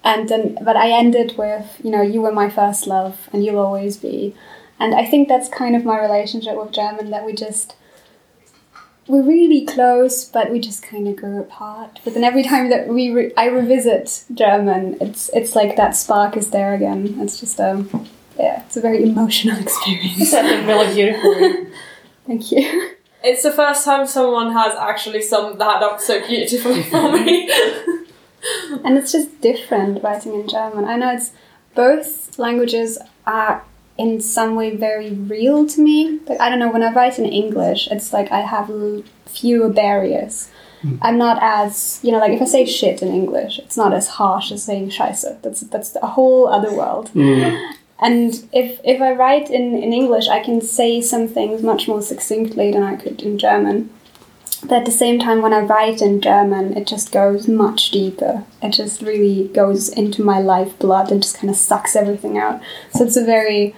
and 0.04 0.28
then 0.28 0.58
but 0.62 0.76
I 0.76 0.90
ended 0.90 1.36
with 1.36 1.80
you 1.82 1.90
know 1.90 2.02
you 2.02 2.20
were 2.20 2.32
my 2.32 2.50
first 2.50 2.86
love, 2.86 3.28
and 3.32 3.44
you'll 3.44 3.58
always 3.58 3.96
be, 3.96 4.34
and 4.78 4.94
I 4.94 5.04
think 5.06 5.28
that's 5.28 5.48
kind 5.48 5.74
of 5.74 5.84
my 5.84 6.00
relationship 6.00 6.56
with 6.56 6.72
German 6.72 7.10
that 7.10 7.24
we 7.24 7.32
just 7.32 7.76
we're 9.08 9.22
really 9.22 9.64
close, 9.64 10.24
but 10.24 10.50
we 10.50 10.58
just 10.58 10.82
kind 10.82 11.06
of 11.06 11.16
grew 11.16 11.40
apart. 11.40 12.00
But 12.04 12.14
then 12.14 12.24
every 12.24 12.42
time 12.42 12.70
that 12.70 12.88
we 12.88 13.10
re- 13.12 13.32
I 13.36 13.46
revisit 13.46 14.24
German, 14.34 14.96
it's 15.00 15.30
it's 15.32 15.54
like 15.54 15.76
that 15.76 15.96
spark 15.96 16.36
is 16.36 16.50
there 16.50 16.74
again. 16.74 17.16
It's 17.20 17.38
just 17.38 17.60
a 17.60 17.84
yeah, 18.38 18.64
it's 18.66 18.76
a 18.76 18.80
very 18.80 19.02
emotional 19.02 19.58
experience. 19.60 20.30
That's 20.30 20.66
really 20.66 20.94
beautiful. 20.94 21.72
Thank 22.26 22.50
you. 22.52 22.90
It's 23.22 23.42
the 23.42 23.52
first 23.52 23.84
time 23.84 24.06
someone 24.06 24.52
has 24.52 24.74
actually 24.76 25.22
summed 25.22 25.60
that 25.60 25.82
up 25.82 26.00
so 26.00 26.24
beautifully 26.26 26.82
for 26.90 27.12
me. 27.12 27.50
and 28.84 28.98
it's 28.98 29.12
just 29.12 29.40
different 29.40 30.02
writing 30.02 30.34
in 30.34 30.48
German. 30.48 30.84
I 30.84 30.96
know 30.96 31.12
it's 31.12 31.32
both 31.74 32.38
languages 32.38 32.98
are 33.26 33.64
in 33.98 34.20
some 34.20 34.54
way 34.54 34.76
very 34.76 35.10
real 35.10 35.66
to 35.66 35.80
me. 35.80 36.20
But 36.26 36.40
I 36.40 36.48
don't 36.48 36.58
know, 36.58 36.70
when 36.70 36.82
I 36.82 36.92
write 36.92 37.18
in 37.18 37.26
English, 37.26 37.88
it's 37.90 38.12
like 38.12 38.30
I 38.30 38.40
have 38.40 38.70
fewer 39.26 39.68
barriers. 39.68 40.50
Mm. 40.82 40.98
I'm 41.02 41.18
not 41.18 41.38
as, 41.40 42.00
you 42.02 42.12
know, 42.12 42.18
like 42.18 42.32
if 42.32 42.42
I 42.42 42.44
say 42.44 42.66
shit 42.66 43.02
in 43.02 43.08
English, 43.08 43.58
it's 43.58 43.76
not 43.76 43.92
as 43.92 44.08
harsh 44.08 44.52
as 44.52 44.64
saying 44.64 44.90
scheiße. 44.90 45.42
That's, 45.42 45.60
that's 45.62 45.96
a 45.96 46.06
whole 46.06 46.46
other 46.46 46.72
world. 46.72 47.10
Mm. 47.14 47.72
And 47.98 48.46
if, 48.52 48.78
if 48.84 49.00
I 49.00 49.12
write 49.12 49.48
in, 49.50 49.74
in 49.76 49.92
English, 49.92 50.28
I 50.28 50.42
can 50.42 50.60
say 50.60 51.00
some 51.00 51.28
things 51.28 51.62
much 51.62 51.88
more 51.88 52.02
succinctly 52.02 52.72
than 52.72 52.82
I 52.82 52.96
could 52.96 53.22
in 53.22 53.38
German. 53.38 53.90
But 54.62 54.80
at 54.80 54.84
the 54.84 54.90
same 54.90 55.18
time, 55.18 55.42
when 55.42 55.52
I 55.52 55.60
write 55.60 56.02
in 56.02 56.20
German, 56.20 56.76
it 56.76 56.86
just 56.86 57.12
goes 57.12 57.46
much 57.46 57.90
deeper. 57.90 58.44
It 58.62 58.70
just 58.72 59.00
really 59.00 59.48
goes 59.48 59.88
into 59.88 60.22
my 60.22 60.40
lifeblood 60.40 61.10
and 61.10 61.22
just 61.22 61.38
kind 61.38 61.50
of 61.50 61.56
sucks 61.56 61.94
everything 61.94 62.36
out. 62.36 62.60
So 62.92 63.04
it's 63.04 63.16
a 63.16 63.24
very 63.24 63.74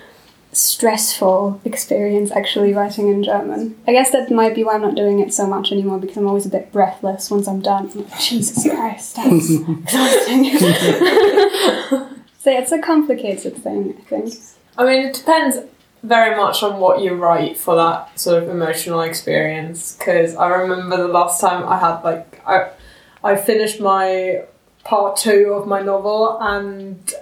stressful 0.59 1.61
experience 1.65 2.33
actually 2.33 2.75
writing 2.75 3.09
in 3.09 3.23
German. 3.23 3.79
I 3.87 3.93
guess 3.93 4.11
that 4.11 4.31
might 4.31 4.55
be 4.55 4.65
why 4.65 4.75
I'm 4.75 4.83
not 4.83 4.97
doing 4.97 5.21
it 5.21 5.33
so 5.33 5.47
much 5.47 5.71
anymore 5.71 5.99
because 5.99 6.17
I'm 6.17 6.27
always 6.27 6.47
a 6.47 6.50
bit 6.50 6.73
breathless 6.73 7.31
once 7.31 7.47
I'm 7.47 7.61
done. 7.61 7.91
I'm 7.93 8.09
like, 8.09 8.19
Jesus 8.21 8.69
Christ, 8.69 9.17
that's 9.17 9.50
exhausting. 9.50 10.59
so 12.38 12.50
it's 12.50 12.73
a 12.73 12.81
complicated 12.81 13.57
thing, 13.57 13.95
I 13.99 14.03
think. 14.03 14.35
I 14.77 14.85
mean, 14.85 15.07
it 15.07 15.15
depends 15.15 15.59
very 16.03 16.37
much 16.37 16.62
on 16.62 16.81
what 16.81 17.00
you 17.00 17.15
write 17.15 17.57
for 17.57 17.77
that 17.77 18.19
sort 18.19 18.43
of 18.43 18.49
emotional 18.49 19.03
experience. 19.03 19.97
Because 19.97 20.35
I 20.35 20.49
remember 20.49 20.97
the 20.97 21.09
last 21.09 21.41
time 21.41 21.69
I 21.69 21.79
had 21.79 22.00
like 22.03 22.43
I, 22.47 22.71
I 23.23 23.37
finished 23.37 23.81
my 23.81 24.43
part 24.85 25.17
two 25.17 25.53
of 25.53 25.69
my 25.69 25.83
novel, 25.83 26.38
and 26.41 27.15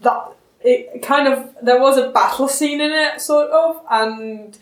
that 0.00 0.32
it 0.62 1.02
kind 1.02 1.28
of 1.28 1.54
there 1.62 1.80
was 1.80 1.96
a 1.96 2.10
battle 2.10 2.48
scene 2.48 2.80
in 2.80 2.92
it, 2.92 3.20
sort 3.20 3.50
of, 3.50 3.80
and. 3.90 4.58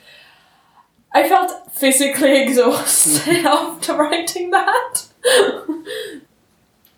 I 1.11 1.27
felt 1.27 1.73
physically 1.73 2.43
exhausted 2.43 3.37
after 3.47 3.95
writing 3.95 4.51
that. 4.51 5.07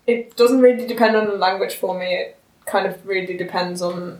it 0.05 0.35
doesn't 0.35 0.59
really 0.59 0.85
depend 0.85 1.15
on 1.15 1.27
the 1.27 1.35
language 1.37 1.75
for 1.75 1.97
me. 1.97 2.07
It 2.07 2.37
kind 2.65 2.85
of 2.85 3.05
really 3.07 3.37
depends 3.37 3.81
on 3.81 4.19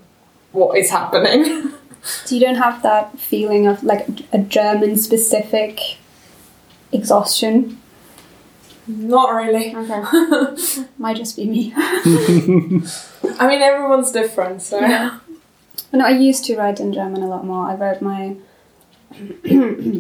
what 0.54 0.78
is 0.78 0.90
happening. 0.90 1.74
So 2.04 2.36
you 2.36 2.42
don't 2.42 2.56
have 2.56 2.82
that 2.84 3.20
feeling 3.20 3.68
of 3.68 3.84
like 3.84 4.08
a 4.32 4.40
German 4.40 4.98
specific 4.98 5.98
exhaustion? 6.92 7.81
Not 8.98 9.34
really. 9.34 9.76
Okay. 9.76 10.86
Might 10.98 11.18
just 11.18 11.36
be 11.36 11.46
me. 11.46 11.74
I 11.76 13.48
mean, 13.48 13.62
everyone's 13.62 14.12
different, 14.12 14.62
so. 14.62 14.80
Yeah. 14.80 15.20
No, 15.94 16.06
I 16.06 16.12
used 16.12 16.46
to 16.46 16.56
write 16.56 16.80
in 16.80 16.94
German 16.94 17.22
a 17.22 17.28
lot 17.28 17.46
more. 17.46 17.68
I 17.68 17.76
wrote 17.76 18.02
my 18.02 18.36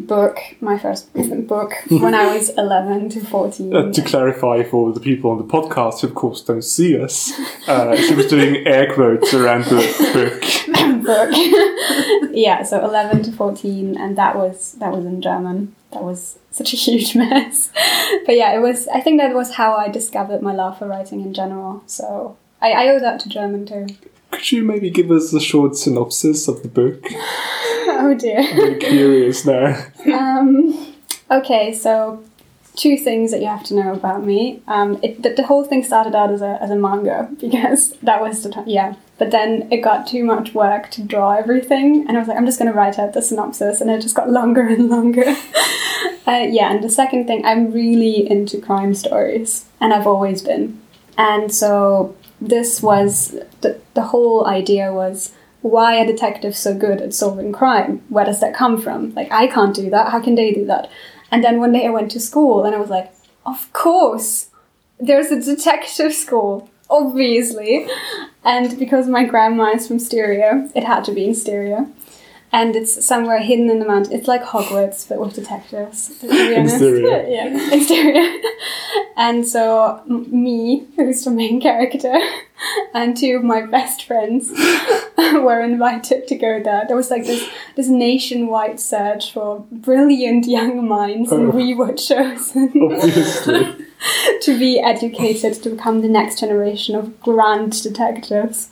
book, 0.07 0.39
my 0.61 0.77
first 0.77 1.13
book, 1.47 1.73
when 1.89 2.15
I 2.15 2.33
was 2.33 2.49
11 2.49 3.09
to 3.09 3.21
14. 3.21 3.75
Uh, 3.75 3.91
to 3.91 4.01
clarify 4.01 4.63
for 4.63 4.93
the 4.93 4.99
people 4.99 5.31
on 5.31 5.37
the 5.37 5.43
podcast 5.43 6.01
who, 6.01 6.07
of 6.07 6.15
course, 6.15 6.41
don't 6.41 6.63
see 6.63 6.99
us, 6.99 7.31
uh, 7.67 7.95
she 7.95 8.13
was 8.13 8.27
doing 8.27 8.55
air 8.67 8.93
quotes 8.93 9.33
around 9.33 9.65
the 9.65 9.81
book. 10.13 11.03
book. 11.05 12.31
yeah, 12.33 12.63
so 12.63 12.83
11 12.83 13.23
to 13.23 13.31
14 13.31 13.97
and 13.97 14.17
that 14.17 14.35
was 14.35 14.73
that 14.73 14.91
was 14.91 15.05
in 15.05 15.21
German. 15.21 15.75
That 15.91 16.03
was 16.03 16.39
such 16.51 16.73
a 16.73 16.77
huge 16.77 17.15
mess. 17.21 17.71
But 18.25 18.35
yeah, 18.35 18.53
it 18.53 18.59
was 18.59 18.87
I 18.87 19.01
think 19.01 19.19
that 19.19 19.33
was 19.33 19.55
how 19.55 19.73
I 19.73 19.89
discovered 19.89 20.41
my 20.41 20.53
love 20.53 20.77
for 20.79 20.87
writing 20.87 21.21
in 21.21 21.33
general. 21.33 21.83
So 21.85 22.37
I, 22.61 22.71
I 22.71 22.87
owe 22.89 22.99
that 22.99 23.19
to 23.21 23.29
German 23.29 23.65
too. 23.65 23.87
Could 24.31 24.51
you 24.51 24.63
maybe 24.63 24.89
give 24.89 25.11
us 25.11 25.33
a 25.33 25.41
short 25.41 25.75
synopsis 25.75 26.47
of 26.47 26.63
the 26.63 26.69
book? 26.69 27.05
Oh 27.93 28.13
dear. 28.15 28.39
I'm 28.39 28.79
curious 28.79 29.45
now. 29.45 29.85
Um, 30.11 30.95
okay, 31.29 31.71
so 31.73 32.23
two 32.75 32.97
things 32.97 33.31
that 33.31 33.41
you 33.41 33.47
have 33.47 33.63
to 33.65 33.73
know 33.73 33.93
about 33.93 34.25
me. 34.25 34.61
Um, 34.67 34.99
it, 35.03 35.21
the, 35.23 35.31
the 35.31 35.43
whole 35.43 35.63
thing 35.63 35.83
started 35.83 36.15
out 36.15 36.31
as 36.31 36.41
a, 36.41 36.57
as 36.61 36.69
a 36.69 36.75
manga 36.75 37.29
because 37.39 37.91
that 38.03 38.21
was 38.21 38.43
the 38.43 38.49
time, 38.49 38.67
yeah. 38.67 38.95
But 39.17 39.31
then 39.31 39.67
it 39.71 39.81
got 39.81 40.07
too 40.07 40.23
much 40.23 40.53
work 40.53 40.89
to 40.91 41.03
draw 41.03 41.33
everything, 41.33 42.05
and 42.07 42.17
I 42.17 42.19
was 42.19 42.27
like, 42.27 42.37
I'm 42.37 42.45
just 42.45 42.57
going 42.59 42.71
to 42.71 42.77
write 42.77 42.97
out 42.97 43.13
the 43.13 43.21
synopsis, 43.21 43.81
and 43.81 43.89
it 43.89 44.01
just 44.01 44.15
got 44.15 44.29
longer 44.39 44.67
and 44.67 44.89
longer. 44.89 45.25
uh, 46.27 46.47
yeah, 46.49 46.71
and 46.71 46.83
the 46.83 46.89
second 46.89 47.27
thing, 47.27 47.45
I'm 47.45 47.71
really 47.71 48.29
into 48.29 48.59
crime 48.59 48.95
stories, 48.95 49.65
and 49.79 49.93
I've 49.93 50.07
always 50.07 50.41
been. 50.41 50.79
And 51.17 51.53
so 51.53 52.15
this 52.39 52.81
was 52.81 53.39
the, 53.61 53.79
the 53.93 54.01
whole 54.01 54.47
idea 54.47 54.91
was 54.91 55.31
why 55.61 55.99
are 55.99 56.07
detectives 56.07 56.57
so 56.57 56.73
good 56.73 57.01
at 57.01 57.13
solving 57.13 57.51
crime? 57.51 58.01
Where 58.09 58.25
does 58.25 58.39
that 58.39 58.55
come 58.55 58.81
from? 58.81 59.13
Like, 59.13 59.31
I 59.31 59.45
can't 59.45 59.75
do 59.75 59.91
that. 59.91 60.11
How 60.11 60.19
can 60.19 60.33
they 60.35 60.51
do 60.51 60.65
that? 60.65 60.89
And 61.31 61.43
then 61.43 61.59
one 61.59 61.71
day 61.71 61.85
I 61.85 61.89
went 61.89 62.11
to 62.11 62.19
school 62.19 62.65
and 62.65 62.75
I 62.75 62.79
was 62.79 62.89
like, 62.89 63.13
of 63.45 63.71
course, 63.73 64.49
there's 64.99 65.31
a 65.31 65.41
detective 65.41 66.13
school, 66.13 66.69
obviously. 66.89 67.87
And 68.43 68.77
because 68.77 69.07
my 69.07 69.23
grandma 69.23 69.71
is 69.71 69.87
from 69.87 69.99
Styria, 69.99 70.69
it 70.75 70.83
had 70.83 71.03
to 71.05 71.11
be 71.11 71.25
in 71.25 71.35
Styria. 71.35 71.89
And 72.53 72.75
it's 72.75 73.05
somewhere 73.05 73.39
hidden 73.39 73.69
in 73.69 73.79
the 73.79 73.85
mountain. 73.85 74.11
It's 74.11 74.27
like 74.27 74.43
Hogwarts, 74.43 75.07
but 75.07 75.19
with 75.19 75.35
detectives. 75.35 76.19
To 76.19 76.27
be 76.27 76.55
honest. 76.55 76.75
Styria. 76.75 77.29
yeah, 77.29 77.79
Styria. 77.79 78.41
and 79.17 79.47
so 79.47 80.01
m- 80.09 80.43
me, 80.43 80.85
who's 80.97 81.23
the 81.23 81.31
main 81.31 81.61
character, 81.61 82.13
and 82.93 83.15
two 83.15 83.37
of 83.37 83.43
my 83.45 83.61
best 83.65 84.03
friends 84.03 84.51
were 85.17 85.61
invited 85.61 86.27
to 86.27 86.35
go 86.35 86.61
there. 86.61 86.83
There 86.87 86.97
was 86.97 87.09
like 87.09 87.25
this 87.25 87.49
this 87.77 87.87
nationwide 87.87 88.81
search 88.81 89.31
for 89.31 89.65
brilliant 89.71 90.45
young 90.45 90.87
minds, 90.87 91.31
and 91.31 91.53
we 91.53 91.73
were 91.73 91.93
chosen 91.93 92.73
Obviously. 92.81 93.85
to 94.41 94.59
be 94.59 94.79
educated 94.79 95.53
to 95.63 95.69
become 95.69 96.01
the 96.01 96.09
next 96.09 96.39
generation 96.39 96.95
of 96.95 97.19
grand 97.21 97.81
detectives. 97.81 98.71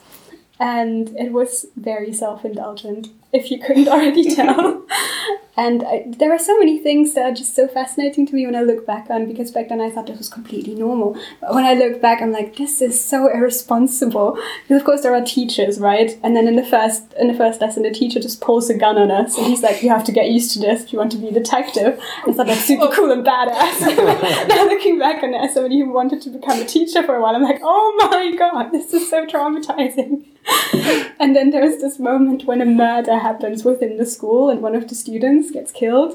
And 0.58 1.16
it 1.16 1.32
was 1.32 1.64
very 1.76 2.12
self 2.12 2.44
indulgent, 2.44 3.08
if 3.32 3.50
you 3.50 3.58
couldn't 3.58 3.88
already 3.88 4.34
tell. 4.34 4.84
and 5.56 5.82
I, 5.84 6.04
there 6.06 6.32
are 6.32 6.38
so 6.38 6.58
many 6.58 6.78
things 6.78 7.14
that 7.14 7.30
are 7.30 7.34
just 7.34 7.54
so 7.54 7.68
fascinating 7.68 8.26
to 8.26 8.34
me 8.34 8.46
when 8.46 8.56
I 8.56 8.62
look 8.62 8.86
back 8.86 9.10
on, 9.10 9.26
because 9.26 9.50
back 9.50 9.68
then 9.68 9.80
I 9.80 9.90
thought 9.90 10.06
this 10.06 10.18
was 10.18 10.28
completely 10.28 10.74
normal. 10.74 11.16
But 11.40 11.54
when 11.54 11.64
I 11.64 11.74
look 11.74 12.00
back, 12.00 12.22
I'm 12.22 12.32
like, 12.32 12.56
this 12.56 12.80
is 12.80 13.02
so 13.02 13.28
irresponsible. 13.28 14.38
Because 14.62 14.80
of 14.80 14.86
course 14.86 15.02
there 15.02 15.14
are 15.14 15.24
teachers, 15.24 15.78
right? 15.78 16.18
And 16.22 16.34
then 16.34 16.48
in 16.48 16.56
the 16.56 16.64
first 16.64 17.12
in 17.14 17.28
the 17.28 17.34
first 17.34 17.60
lesson, 17.60 17.82
the 17.82 17.90
teacher 17.90 18.20
just 18.20 18.40
pulls 18.40 18.70
a 18.70 18.76
gun 18.76 18.96
on 18.96 19.10
us, 19.10 19.36
and 19.36 19.46
he's 19.46 19.62
like, 19.62 19.82
you 19.82 19.90
have 19.90 20.04
to 20.04 20.12
get 20.12 20.30
used 20.30 20.52
to 20.54 20.58
this 20.58 20.84
if 20.84 20.92
you 20.92 20.98
want 20.98 21.12
to 21.12 21.18
be 21.18 21.28
a 21.28 21.32
detective. 21.32 22.00
I 22.26 22.32
thought 22.32 22.46
that's 22.46 22.64
super 22.64 22.88
cool 22.88 23.12
and 23.12 23.24
badass. 23.24 23.80
now 24.48 24.64
looking 24.64 24.98
back 24.98 25.22
on 25.22 25.34
it 25.34 25.38
as 25.38 25.54
somebody 25.54 25.80
who 25.80 25.92
wanted 25.92 26.22
to 26.22 26.30
become 26.30 26.58
a 26.60 26.64
teacher 26.64 27.02
for 27.02 27.14
a 27.14 27.22
while, 27.22 27.36
I'm 27.36 27.42
like, 27.42 27.60
oh 27.62 28.08
my 28.10 28.34
god, 28.36 28.72
this 28.72 28.92
is 28.92 29.08
so 29.08 29.26
traumatizing. 29.26 30.24
and 31.20 31.36
then 31.36 31.50
there's 31.50 31.80
this 31.80 31.98
moment 31.98 32.44
when 32.44 32.60
a 32.60 32.66
murder 32.66 33.18
happens 33.18 33.64
within 33.64 33.96
the 33.96 34.06
school 34.06 34.50
and 34.50 34.60
one 34.62 34.74
of 34.74 34.88
the 34.88 34.94
students 34.94 35.50
gets 35.50 35.72
killed. 35.72 36.14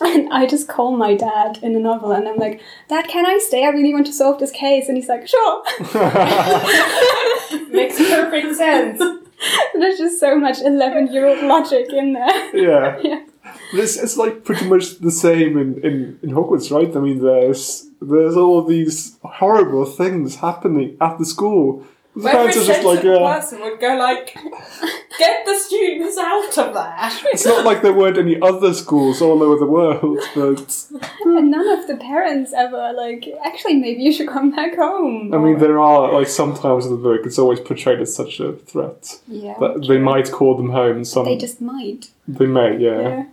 And 0.00 0.32
I 0.32 0.46
just 0.46 0.68
call 0.68 0.96
my 0.96 1.14
dad 1.14 1.58
in 1.62 1.74
the 1.74 1.80
novel 1.80 2.12
and 2.12 2.28
I'm 2.28 2.36
like, 2.36 2.60
Dad, 2.88 3.06
can 3.08 3.24
I 3.24 3.38
stay? 3.38 3.64
I 3.64 3.68
really 3.68 3.92
want 3.92 4.06
to 4.06 4.12
solve 4.12 4.40
this 4.40 4.50
case. 4.50 4.88
And 4.88 4.96
he's 4.96 5.08
like, 5.08 5.28
Sure. 5.28 5.62
Makes 7.70 7.98
perfect 7.98 8.56
sense. 8.56 8.98
There's 9.74 9.98
just 9.98 10.18
so 10.20 10.38
much 10.38 10.60
11 10.60 11.12
year 11.12 11.26
old 11.26 11.42
logic 11.44 11.92
in 11.92 12.14
there. 12.14 12.56
yeah. 12.56 12.98
Yeah. 13.02 13.24
This 13.72 13.96
it's 13.96 14.16
like 14.16 14.44
pretty 14.44 14.68
much 14.68 14.98
the 14.98 15.10
same 15.10 15.56
in, 15.58 15.80
in, 15.82 16.18
in 16.22 16.30
Hogwarts, 16.30 16.70
right? 16.70 16.94
I 16.94 17.00
mean, 17.00 17.20
there's 17.22 17.88
there's 18.00 18.36
all 18.36 18.62
these 18.62 19.18
horrible 19.22 19.84
things 19.84 20.36
happening 20.36 20.96
at 21.00 21.18
the 21.18 21.24
school. 21.24 21.84
The 22.14 22.28
Every 22.28 22.32
parents 22.32 22.56
are 22.58 22.64
just 22.66 22.84
like, 22.84 23.00
sensible 23.00 23.26
uh, 23.26 23.40
person 23.40 23.60
would 23.60 23.80
go 23.80 23.96
like, 23.96 24.34
get 25.18 25.46
the 25.46 25.58
students 25.58 26.18
out 26.18 26.58
of 26.58 26.74
there. 26.74 27.10
it's 27.32 27.46
not 27.46 27.64
like 27.64 27.80
there 27.80 27.94
weren't 27.94 28.18
any 28.18 28.38
other 28.42 28.74
schools 28.74 29.22
all 29.22 29.42
over 29.42 29.58
the 29.58 29.66
world, 29.66 30.18
but 30.34 30.86
And 31.24 31.50
none 31.50 31.68
of 31.78 31.86
the 31.86 31.96
parents 31.96 32.52
ever, 32.52 32.92
like, 32.94 33.26
actually, 33.42 33.76
maybe 33.76 34.02
you 34.02 34.12
should 34.12 34.28
come 34.28 34.50
back 34.50 34.76
home. 34.76 35.32
I 35.32 35.38
mean, 35.38 35.58
there 35.58 35.80
are 35.80 36.12
like 36.12 36.28
sometimes 36.28 36.84
in 36.84 36.92
the 36.92 36.98
book 36.98 37.22
it's 37.24 37.38
always 37.38 37.60
portrayed 37.60 38.00
as 38.00 38.14
such 38.14 38.40
a 38.40 38.52
threat 38.52 39.18
yeah. 39.26 39.58
that 39.58 39.86
they 39.88 39.98
might 39.98 40.30
call 40.30 40.54
them 40.54 40.68
home. 40.70 41.04
Some 41.04 41.24
They 41.24 41.38
just 41.38 41.62
might. 41.62 42.10
they 42.28 42.46
may, 42.46 42.76
yeah. 42.76 43.00
Yeah. 43.00 43.26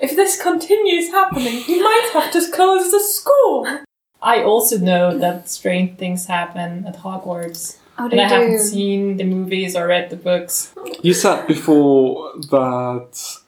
If 0.00 0.16
this 0.16 0.40
continues 0.40 1.10
happening, 1.10 1.62
you 1.68 1.84
might 1.84 2.10
have 2.14 2.32
to 2.32 2.50
close 2.50 2.90
the 2.90 3.00
school. 3.00 3.84
I 4.22 4.42
also 4.42 4.78
know 4.78 5.16
that 5.16 5.48
strange 5.48 5.96
things 5.96 6.26
happen 6.26 6.86
at 6.86 6.98
Hogwarts. 6.98 7.76
Oh, 8.00 8.04
And 8.04 8.12
they 8.12 8.24
I 8.24 8.28
haven't 8.28 8.60
seen 8.60 9.18
the 9.18 9.24
movies 9.24 9.76
or 9.76 9.86
read 9.86 10.08
the 10.08 10.16
books. 10.16 10.72
You 11.02 11.12
said 11.12 11.46
before 11.46 12.32
that 12.50 13.38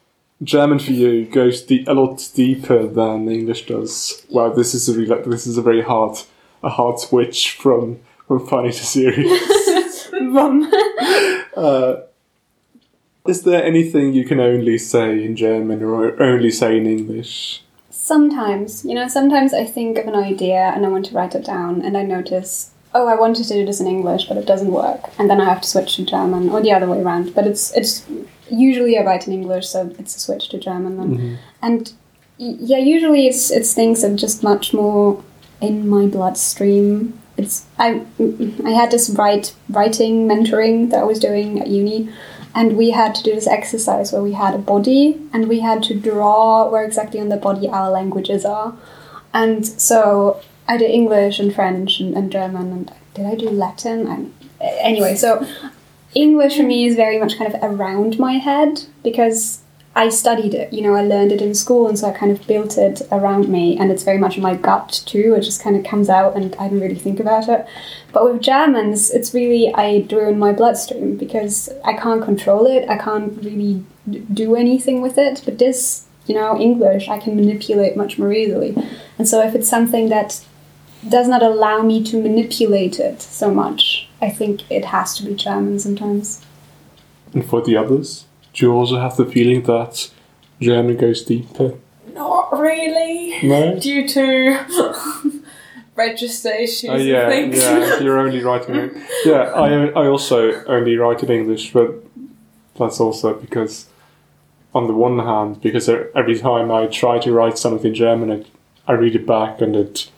German 0.42 0.78
for 0.78 0.92
you 0.92 1.25
goes 1.25 1.62
de- 1.62 1.85
a 1.87 1.94
lot 1.94 2.28
deeper 2.35 2.87
than 2.87 3.30
English 3.30 3.66
does. 3.66 4.23
Wow, 4.28 4.50
this 4.50 4.75
is 4.75 4.88
a 4.90 4.99
really, 4.99 5.23
this 5.23 5.47
is 5.47 5.56
a 5.56 5.62
very 5.62 5.80
hard 5.80 6.18
a 6.62 6.68
hard 6.68 6.99
switch 7.00 7.52
from 7.52 8.00
from 8.28 8.47
funny 8.47 8.73
to 8.73 8.85
serious. 8.85 10.11
Rum. 10.12 10.71
uh, 11.56 11.94
is 13.26 13.42
there 13.44 13.64
anything 13.64 14.12
you 14.12 14.25
can 14.25 14.40
only 14.40 14.76
say 14.76 15.25
in 15.25 15.35
German 15.35 15.82
or 15.82 16.21
only 16.23 16.50
say 16.50 16.76
in 16.76 16.87
English? 16.87 17.62
Sometimes, 17.90 18.85
you 18.85 18.94
know, 18.94 19.09
sometimes 19.09 19.54
I 19.54 19.64
think 19.64 19.97
of 19.97 20.06
an 20.06 20.14
idea 20.14 20.73
and 20.75 20.85
I 20.85 20.88
want 20.88 21.06
to 21.06 21.14
write 21.14 21.35
it 21.35 21.44
down 21.44 21.82
and 21.82 21.97
I 21.97 22.02
notice, 22.02 22.73
oh, 22.94 23.06
I 23.06 23.14
wanted 23.14 23.46
to 23.46 23.54
do 23.54 23.64
this 23.64 23.80
in 23.80 23.87
English, 23.87 24.26
but 24.26 24.37
it 24.37 24.46
doesn't 24.46 24.70
work. 24.70 25.11
And 25.18 25.30
then 25.30 25.40
I 25.40 25.44
have 25.44 25.61
to 25.62 25.68
switch 25.68 25.96
to 25.96 26.04
German 26.04 26.50
or 26.50 26.61
the 26.61 26.72
other 26.72 26.88
way 26.88 27.00
around. 27.00 27.34
But 27.34 27.46
it's, 27.46 27.72
it's 27.75 28.04
usually 28.50 28.99
I 28.99 29.04
write 29.04 29.26
in 29.26 29.32
English, 29.32 29.68
so 29.68 29.94
it's 29.99 30.16
a 30.16 30.20
switch 30.20 30.49
to 30.50 30.58
German 30.58 30.96
then. 30.99 31.16
Mm-hmm. 31.16 31.34
And 31.62 31.92
yeah, 32.38 32.78
usually 32.78 33.26
it's, 33.26 33.50
it's 33.50 33.72
things 33.75 34.02
that 34.02 34.12
are 34.12 34.16
just 34.16 34.42
much 34.42 34.75
more 34.75 35.22
in 35.61 35.88
my 35.88 36.06
bloodstream. 36.06 37.18
It's 37.38 37.64
I 37.78 38.04
I 38.64 38.70
had 38.70 38.90
this 38.90 39.08
write 39.08 39.54
writing 39.70 40.28
mentoring 40.28 40.90
that 40.90 41.00
I 41.00 41.04
was 41.04 41.18
doing 41.18 41.61
at 41.61 41.68
uni, 41.68 42.11
and 42.54 42.76
we 42.76 42.90
had 42.90 43.14
to 43.14 43.22
do 43.22 43.34
this 43.34 43.46
exercise 43.46 44.12
where 44.12 44.22
we 44.22 44.32
had 44.32 44.54
a 44.54 44.58
body 44.58 45.18
and 45.32 45.49
we 45.49 45.61
had 45.61 45.82
to 45.84 45.94
draw 45.99 46.68
where 46.68 46.84
exactly 46.84 47.20
on 47.20 47.30
the 47.30 47.38
body 47.38 47.68
our 47.68 47.90
languages 47.90 48.44
are, 48.44 48.76
and 49.32 49.66
so 49.66 50.42
I 50.69 50.76
did 50.76 50.90
English 50.90 51.38
and 51.38 51.54
French 51.54 52.00
and, 52.00 52.16
and 52.16 52.31
German 52.31 52.73
and 52.73 52.92
did 53.14 53.26
I 53.26 53.35
do 53.35 53.50
Latin? 53.50 54.33
Anyway, 54.61 55.16
so 55.16 55.47
English 56.14 56.57
for 56.57 56.62
me 56.62 56.87
is 56.87 56.97
very 56.97 57.19
much 57.19 57.37
kind 57.37 57.52
of 57.52 57.62
around 57.62 58.19
my 58.19 58.35
head 58.35 58.85
because 59.02 59.62
I 59.95 60.09
studied 60.09 60.54
it, 60.54 60.73
you 60.73 60.81
know, 60.81 60.95
I 60.95 61.02
learned 61.02 61.33
it 61.33 61.42
in 61.42 61.54
school, 61.54 61.87
and 61.87 61.99
so 61.99 62.09
I 62.09 62.12
kind 62.12 62.33
of 62.33 62.47
built 62.47 62.78
it 62.78 63.02
around 63.12 63.49
me, 63.49 63.76
and 63.76 63.90
it's 63.92 64.04
very 64.04 64.16
much 64.16 64.37
in 64.37 64.42
my 64.42 64.54
gut 64.54 65.02
too. 65.04 65.35
It 65.37 65.42
just 65.42 65.62
kind 65.62 65.76
of 65.76 65.85
comes 65.85 66.09
out, 66.09 66.35
and 66.35 66.57
I 66.57 66.69
don't 66.69 66.81
really 66.81 66.95
think 66.95 67.21
about 67.21 67.47
it. 67.49 67.66
But 68.11 68.25
with 68.25 68.40
Germans, 68.40 69.11
it's 69.11 69.35
really 69.35 69.73
I 69.75 70.00
drew 70.00 70.31
in 70.31 70.38
my 70.38 70.52
bloodstream 70.52 71.19
because 71.19 71.69
I 71.85 71.92
can't 71.92 72.25
control 72.25 72.66
it. 72.66 72.88
I 72.88 72.97
can't 72.97 73.37
really 73.42 73.85
do 74.33 74.57
anything 74.57 75.02
with 75.02 75.19
it. 75.19 75.42
But 75.45 75.59
this, 75.59 76.07
you 76.26 76.35
know, 76.35 76.59
English, 76.59 77.09
I 77.09 77.19
can 77.19 77.37
manipulate 77.37 77.95
much 77.95 78.19
more 78.19 78.33
easily. 78.33 78.75
And 79.19 79.28
so 79.28 79.42
if 79.42 79.54
it's 79.54 79.69
something 79.69 80.09
that 80.09 80.42
does 81.09 81.28
not 81.28 81.42
allow 81.42 81.82
me 81.82 82.02
to 82.04 82.21
manipulate 82.23 82.99
it 82.99 83.21
so 83.21 83.52
much, 83.52 84.09
I 84.21 84.30
think 84.30 84.71
it 84.71 84.85
has 84.87 85.16
to 85.16 85.25
be 85.25 85.35
German 85.35 85.78
sometimes. 85.78 86.44
And 87.35 87.44
for 87.44 87.61
the 87.62 87.76
others, 87.76 88.26
do 88.52 88.66
you 88.66 88.73
also 88.73 88.99
have 89.00 89.16
the 89.16 89.26
feeling 89.26 89.62
that 89.64 90.11
German 90.61 90.97
goes 90.97 91.25
deeper? 91.25 91.75
Not 92.14 92.52
really. 92.52 93.38
No? 93.42 93.78
Due 93.78 94.06
to 94.09 95.42
register 95.94 96.50
issues 96.50 96.90
Oh, 96.90 96.97
yeah, 96.97 97.30
and 97.30 97.54
yeah, 97.54 97.99
you're 98.00 98.18
only 98.18 98.42
writing 98.42 98.75
it. 98.76 98.92
Yeah, 99.25 99.42
I, 99.54 99.88
I 99.88 100.06
also 100.06 100.64
only 100.66 100.97
write 100.97 101.23
in 101.23 101.30
English, 101.30 101.73
but 101.73 101.94
that's 102.78 103.00
also 103.00 103.35
because, 103.35 103.87
on 104.75 104.87
the 104.87 104.94
one 104.94 105.18
hand, 105.18 105.61
because 105.62 105.88
every 105.88 106.38
time 106.38 106.71
I 106.71 106.87
try 106.87 107.18
to 107.21 107.32
write 107.32 107.59
something 107.59 107.88
in 107.88 107.94
German, 107.94 108.30
it, 108.30 108.47
I 108.87 108.92
read 108.92 109.16
it 109.16 109.26
back 109.26 109.61
and 109.61 109.75
it 109.75 110.11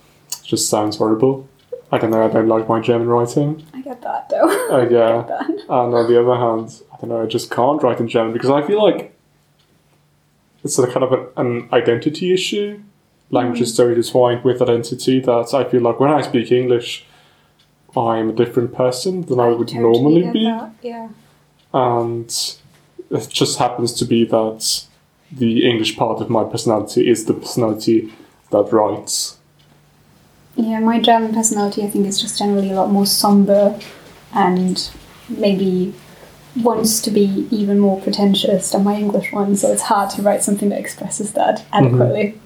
just 0.44 0.68
sounds 0.68 0.96
horrible. 0.96 1.48
I 1.90 1.98
don't 1.98 2.10
know, 2.10 2.24
I 2.24 2.28
don't 2.28 2.48
like 2.48 2.68
my 2.68 2.80
German 2.80 3.08
writing. 3.08 3.64
I 3.72 3.80
get 3.80 4.02
that 4.02 4.28
though. 4.28 4.62
Uh, 4.74 4.88
yeah. 4.88 5.22
that. 5.28 5.48
And 5.48 5.68
on 5.68 6.10
the 6.10 6.20
other 6.20 6.36
hand, 6.36 6.82
I 6.92 6.96
don't 6.96 7.10
know, 7.10 7.22
I 7.22 7.26
just 7.26 7.50
can't 7.50 7.82
write 7.82 8.00
in 8.00 8.08
German 8.08 8.32
because 8.32 8.50
I 8.50 8.66
feel 8.66 8.82
like 8.82 9.14
it's 10.64 10.78
a 10.78 10.86
kind 10.86 11.04
of 11.04 11.12
an, 11.12 11.28
an 11.36 11.68
identity 11.72 12.32
issue. 12.32 12.80
Language 13.30 13.60
is 13.60 13.74
so 13.74 13.88
intertwined 13.88 14.44
with 14.44 14.62
identity 14.62 15.20
that 15.20 15.54
I 15.54 15.64
feel 15.64 15.82
like 15.82 16.00
when 16.00 16.10
I 16.10 16.22
speak 16.22 16.50
English, 16.50 17.04
I'm 17.96 18.30
a 18.30 18.32
different 18.32 18.74
person 18.74 19.22
than 19.22 19.38
I, 19.38 19.48
would 19.48 19.68
totally 19.68 19.82
normally 19.82 20.32
be. 20.32 20.44
that, 20.44 20.74
Yeah. 20.82 21.08
And 21.72 22.56
it 23.10 23.28
just 23.28 23.58
happens 23.58 23.92
to 23.94 24.04
be 24.04 24.24
that 24.24 24.84
the 25.30 25.68
English 25.68 25.96
part 25.96 26.20
of 26.20 26.30
my 26.30 26.44
personality 26.44 27.08
is 27.08 27.26
the 27.26 27.34
personality 27.34 28.12
that 28.50 28.72
writes. 28.72 29.38
Yeah, 30.56 30.78
my 30.80 31.00
German 31.00 31.34
personality, 31.34 31.82
I 31.82 31.88
think, 31.88 32.06
is 32.06 32.20
just 32.20 32.38
generally 32.38 32.70
a 32.70 32.74
lot 32.74 32.90
more 32.90 33.06
somber 33.06 33.78
and 34.32 34.90
maybe 35.28 35.94
wants 36.62 37.00
to 37.00 37.10
be 37.10 37.48
even 37.50 37.78
more 37.80 38.00
pretentious 38.00 38.70
than 38.70 38.84
my 38.84 38.94
English 38.94 39.32
one, 39.32 39.56
so 39.56 39.72
it's 39.72 39.82
hard 39.82 40.10
to 40.10 40.22
write 40.22 40.42
something 40.42 40.68
that 40.68 40.78
expresses 40.78 41.32
that 41.32 41.64
adequately. 41.72 42.40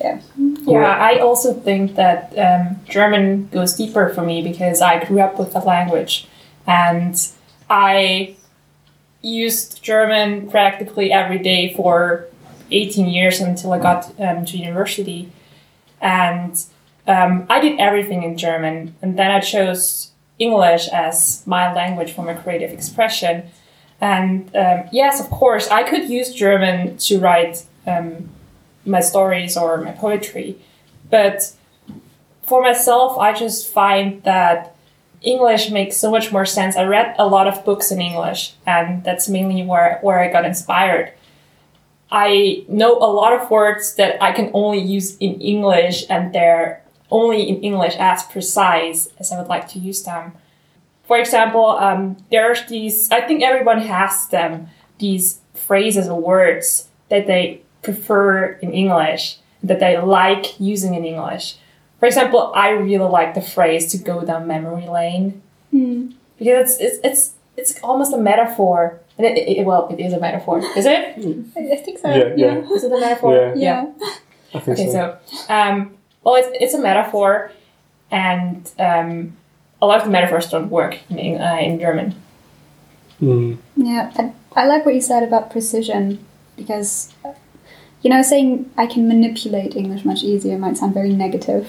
Yeah. 0.00 0.20
Yeah, 0.64 0.96
I 0.96 1.18
also 1.18 1.54
think 1.54 1.94
that 1.96 2.36
um, 2.38 2.80
German 2.88 3.48
goes 3.48 3.74
deeper 3.74 4.08
for 4.08 4.22
me 4.22 4.42
because 4.42 4.80
I 4.80 5.04
grew 5.04 5.20
up 5.20 5.38
with 5.38 5.52
the 5.52 5.60
language 5.60 6.26
and 6.66 7.16
I 7.68 8.36
used 9.22 9.82
German 9.82 10.50
practically 10.50 11.12
every 11.12 11.38
day 11.38 11.74
for 11.74 12.26
18 12.70 13.08
years 13.08 13.40
until 13.40 13.72
I 13.72 13.78
got 13.78 14.20
um, 14.20 14.44
to 14.46 14.56
university. 14.56 15.30
And 16.02 16.62
um, 17.06 17.46
I 17.48 17.60
did 17.60 17.80
everything 17.80 18.22
in 18.24 18.36
German, 18.36 18.94
and 19.00 19.18
then 19.18 19.30
I 19.30 19.40
chose 19.40 20.10
English 20.38 20.88
as 20.88 21.42
my 21.46 21.72
language 21.72 22.12
for 22.12 22.22
my 22.22 22.34
creative 22.34 22.70
expression. 22.70 23.44
And 24.00 24.54
um, 24.56 24.84
yes, 24.92 25.20
of 25.20 25.30
course, 25.30 25.68
I 25.68 25.84
could 25.84 26.10
use 26.10 26.34
German 26.34 26.98
to 26.98 27.18
write 27.20 27.64
um, 27.86 28.28
my 28.84 29.00
stories 29.00 29.56
or 29.56 29.80
my 29.80 29.92
poetry. 29.92 30.56
But 31.08 31.54
for 32.42 32.60
myself, 32.60 33.16
I 33.18 33.32
just 33.32 33.72
find 33.72 34.22
that 34.24 34.74
English 35.20 35.70
makes 35.70 35.96
so 35.96 36.10
much 36.10 36.32
more 36.32 36.44
sense. 36.44 36.76
I 36.76 36.82
read 36.82 37.14
a 37.18 37.26
lot 37.26 37.46
of 37.46 37.64
books 37.64 37.92
in 37.92 38.00
English, 38.00 38.54
and 38.66 39.04
that's 39.04 39.28
mainly 39.28 39.62
where, 39.62 40.00
where 40.02 40.18
I 40.18 40.32
got 40.32 40.44
inspired. 40.44 41.12
I 42.12 42.64
know 42.68 42.98
a 42.98 43.08
lot 43.10 43.32
of 43.32 43.50
words 43.50 43.94
that 43.94 44.22
I 44.22 44.32
can 44.32 44.50
only 44.52 44.80
use 44.80 45.16
in 45.16 45.40
English, 45.40 46.04
and 46.10 46.32
they're 46.34 46.82
only 47.10 47.48
in 47.48 47.62
English 47.62 47.96
as 47.98 48.22
precise 48.24 49.08
as 49.18 49.32
I 49.32 49.38
would 49.38 49.48
like 49.48 49.66
to 49.68 49.78
use 49.78 50.02
them. 50.02 50.32
For 51.04 51.18
example, 51.18 51.66
um, 51.66 52.18
there's 52.30 52.64
these, 52.66 53.10
I 53.10 53.22
think 53.22 53.42
everyone 53.42 53.80
has 53.80 54.28
them, 54.28 54.68
these 54.98 55.40
phrases 55.54 56.08
or 56.08 56.20
words 56.20 56.88
that 57.08 57.26
they 57.26 57.62
prefer 57.82 58.52
in 58.62 58.72
English, 58.72 59.38
that 59.62 59.80
they 59.80 59.96
like 59.98 60.60
using 60.60 60.94
in 60.94 61.04
English. 61.04 61.56
For 61.98 62.06
example, 62.06 62.52
I 62.54 62.70
really 62.70 63.08
like 63.08 63.34
the 63.34 63.40
phrase 63.40 63.90
to 63.92 63.98
go 63.98 64.24
down 64.24 64.46
memory 64.46 64.86
lane 64.88 65.42
because 66.38 66.78
it's, 66.78 66.80
it's, 66.80 66.98
it's, 67.04 67.32
it's 67.56 67.80
almost 67.82 68.12
a 68.12 68.18
metaphor. 68.18 69.00
And 69.18 69.26
it, 69.26 69.36
it, 69.58 69.66
well, 69.66 69.88
it 69.90 70.00
is 70.00 70.12
a 70.12 70.20
metaphor. 70.20 70.58
Is 70.76 70.86
it? 70.86 71.18
I 71.56 71.72
I 71.72 71.76
think 71.76 71.98
so. 71.98 72.08
Yeah, 72.08 72.34
yeah. 72.36 72.72
Is 72.72 72.84
it 72.84 72.92
a 72.92 72.98
metaphor? 73.00 73.34
Yeah. 73.34 73.54
Yeah. 73.54 73.86
I 74.54 74.58
think 74.58 74.78
Okay, 74.78 74.90
so. 74.90 75.18
so 75.26 75.52
um, 75.54 75.96
well, 76.22 76.36
it's, 76.36 76.48
it's 76.60 76.74
a 76.74 76.78
metaphor, 76.80 77.50
and 78.10 78.70
um, 78.78 79.36
a 79.80 79.86
lot 79.86 79.98
of 79.98 80.04
the 80.04 80.10
metaphors 80.10 80.48
don't 80.48 80.70
work 80.70 80.98
in 81.10 81.18
Eng- 81.18 81.40
uh, 81.40 81.56
in 81.60 81.78
German. 81.78 82.14
Mm. 83.20 83.58
Yeah, 83.76 84.12
I, 84.16 84.32
I 84.62 84.66
like 84.66 84.84
what 84.84 84.94
you 84.94 85.00
said 85.00 85.22
about 85.22 85.50
precision 85.50 86.24
because, 86.56 87.12
uh, 87.24 87.32
you 88.02 88.10
know, 88.10 88.22
saying 88.22 88.70
I 88.76 88.86
can 88.86 89.08
manipulate 89.08 89.76
English 89.76 90.04
much 90.04 90.22
easier 90.22 90.58
might 90.58 90.76
sound 90.76 90.94
very 90.94 91.12
negative, 91.12 91.68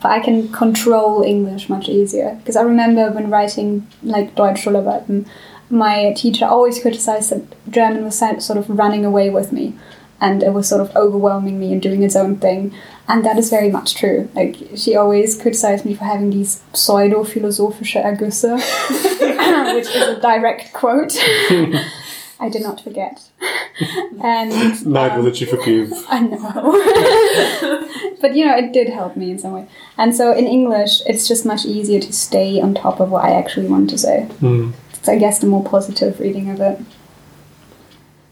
but 0.00 0.10
I 0.10 0.20
can 0.20 0.50
control 0.52 1.22
English 1.22 1.68
much 1.68 1.88
easier. 1.88 2.34
Because 2.36 2.56
I 2.56 2.62
remember 2.62 3.10
when 3.10 3.30
writing 3.30 3.86
like 4.02 4.34
Deutsch 4.34 4.64
Schularbeiten, 4.64 5.26
my 5.72 6.12
teacher 6.12 6.44
always 6.44 6.80
criticized 6.80 7.30
that 7.30 7.42
German 7.70 8.04
was 8.04 8.18
sort 8.18 8.58
of 8.58 8.68
running 8.68 9.04
away 9.04 9.30
with 9.30 9.52
me 9.52 9.74
and 10.20 10.42
it 10.42 10.52
was 10.52 10.68
sort 10.68 10.80
of 10.80 10.94
overwhelming 10.94 11.58
me 11.58 11.72
and 11.72 11.82
doing 11.82 12.02
its 12.04 12.14
own 12.14 12.36
thing. 12.36 12.72
And 13.08 13.24
that 13.24 13.38
is 13.38 13.50
very 13.50 13.70
much 13.70 13.96
true. 13.96 14.28
Like, 14.34 14.56
she 14.76 14.94
always 14.94 15.40
criticized 15.40 15.84
me 15.84 15.94
for 15.94 16.04
having 16.04 16.30
these 16.30 16.62
pseudo 16.72 17.24
philosophische 17.24 18.00
Ergüsse, 18.04 18.54
which 19.74 19.88
is 19.88 20.08
a 20.08 20.20
direct 20.20 20.72
quote. 20.72 21.16
I 22.38 22.48
did 22.48 22.62
not 22.62 22.80
forget. 22.80 23.22
And 24.22 24.86
Neither 24.86 25.22
did 25.22 25.40
you 25.40 25.46
forgive. 25.46 25.92
I 26.08 26.20
know. 26.20 27.88
but 28.20 28.36
you 28.36 28.44
know, 28.44 28.56
it 28.56 28.72
did 28.72 28.88
help 28.88 29.16
me 29.16 29.30
in 29.30 29.38
some 29.38 29.52
way. 29.52 29.66
And 29.96 30.14
so 30.14 30.32
in 30.32 30.46
English, 30.46 31.02
it's 31.06 31.26
just 31.26 31.44
much 31.46 31.64
easier 31.64 32.00
to 32.00 32.12
stay 32.12 32.60
on 32.60 32.74
top 32.74 33.00
of 33.00 33.10
what 33.10 33.24
I 33.24 33.30
actually 33.30 33.66
want 33.66 33.90
to 33.90 33.98
say. 33.98 34.28
Mm. 34.40 34.72
It's, 35.02 35.08
I 35.08 35.18
guess, 35.18 35.40
the 35.40 35.48
more 35.48 35.64
positive 35.64 36.20
reading 36.20 36.48
of 36.48 36.60
it. 36.60 36.78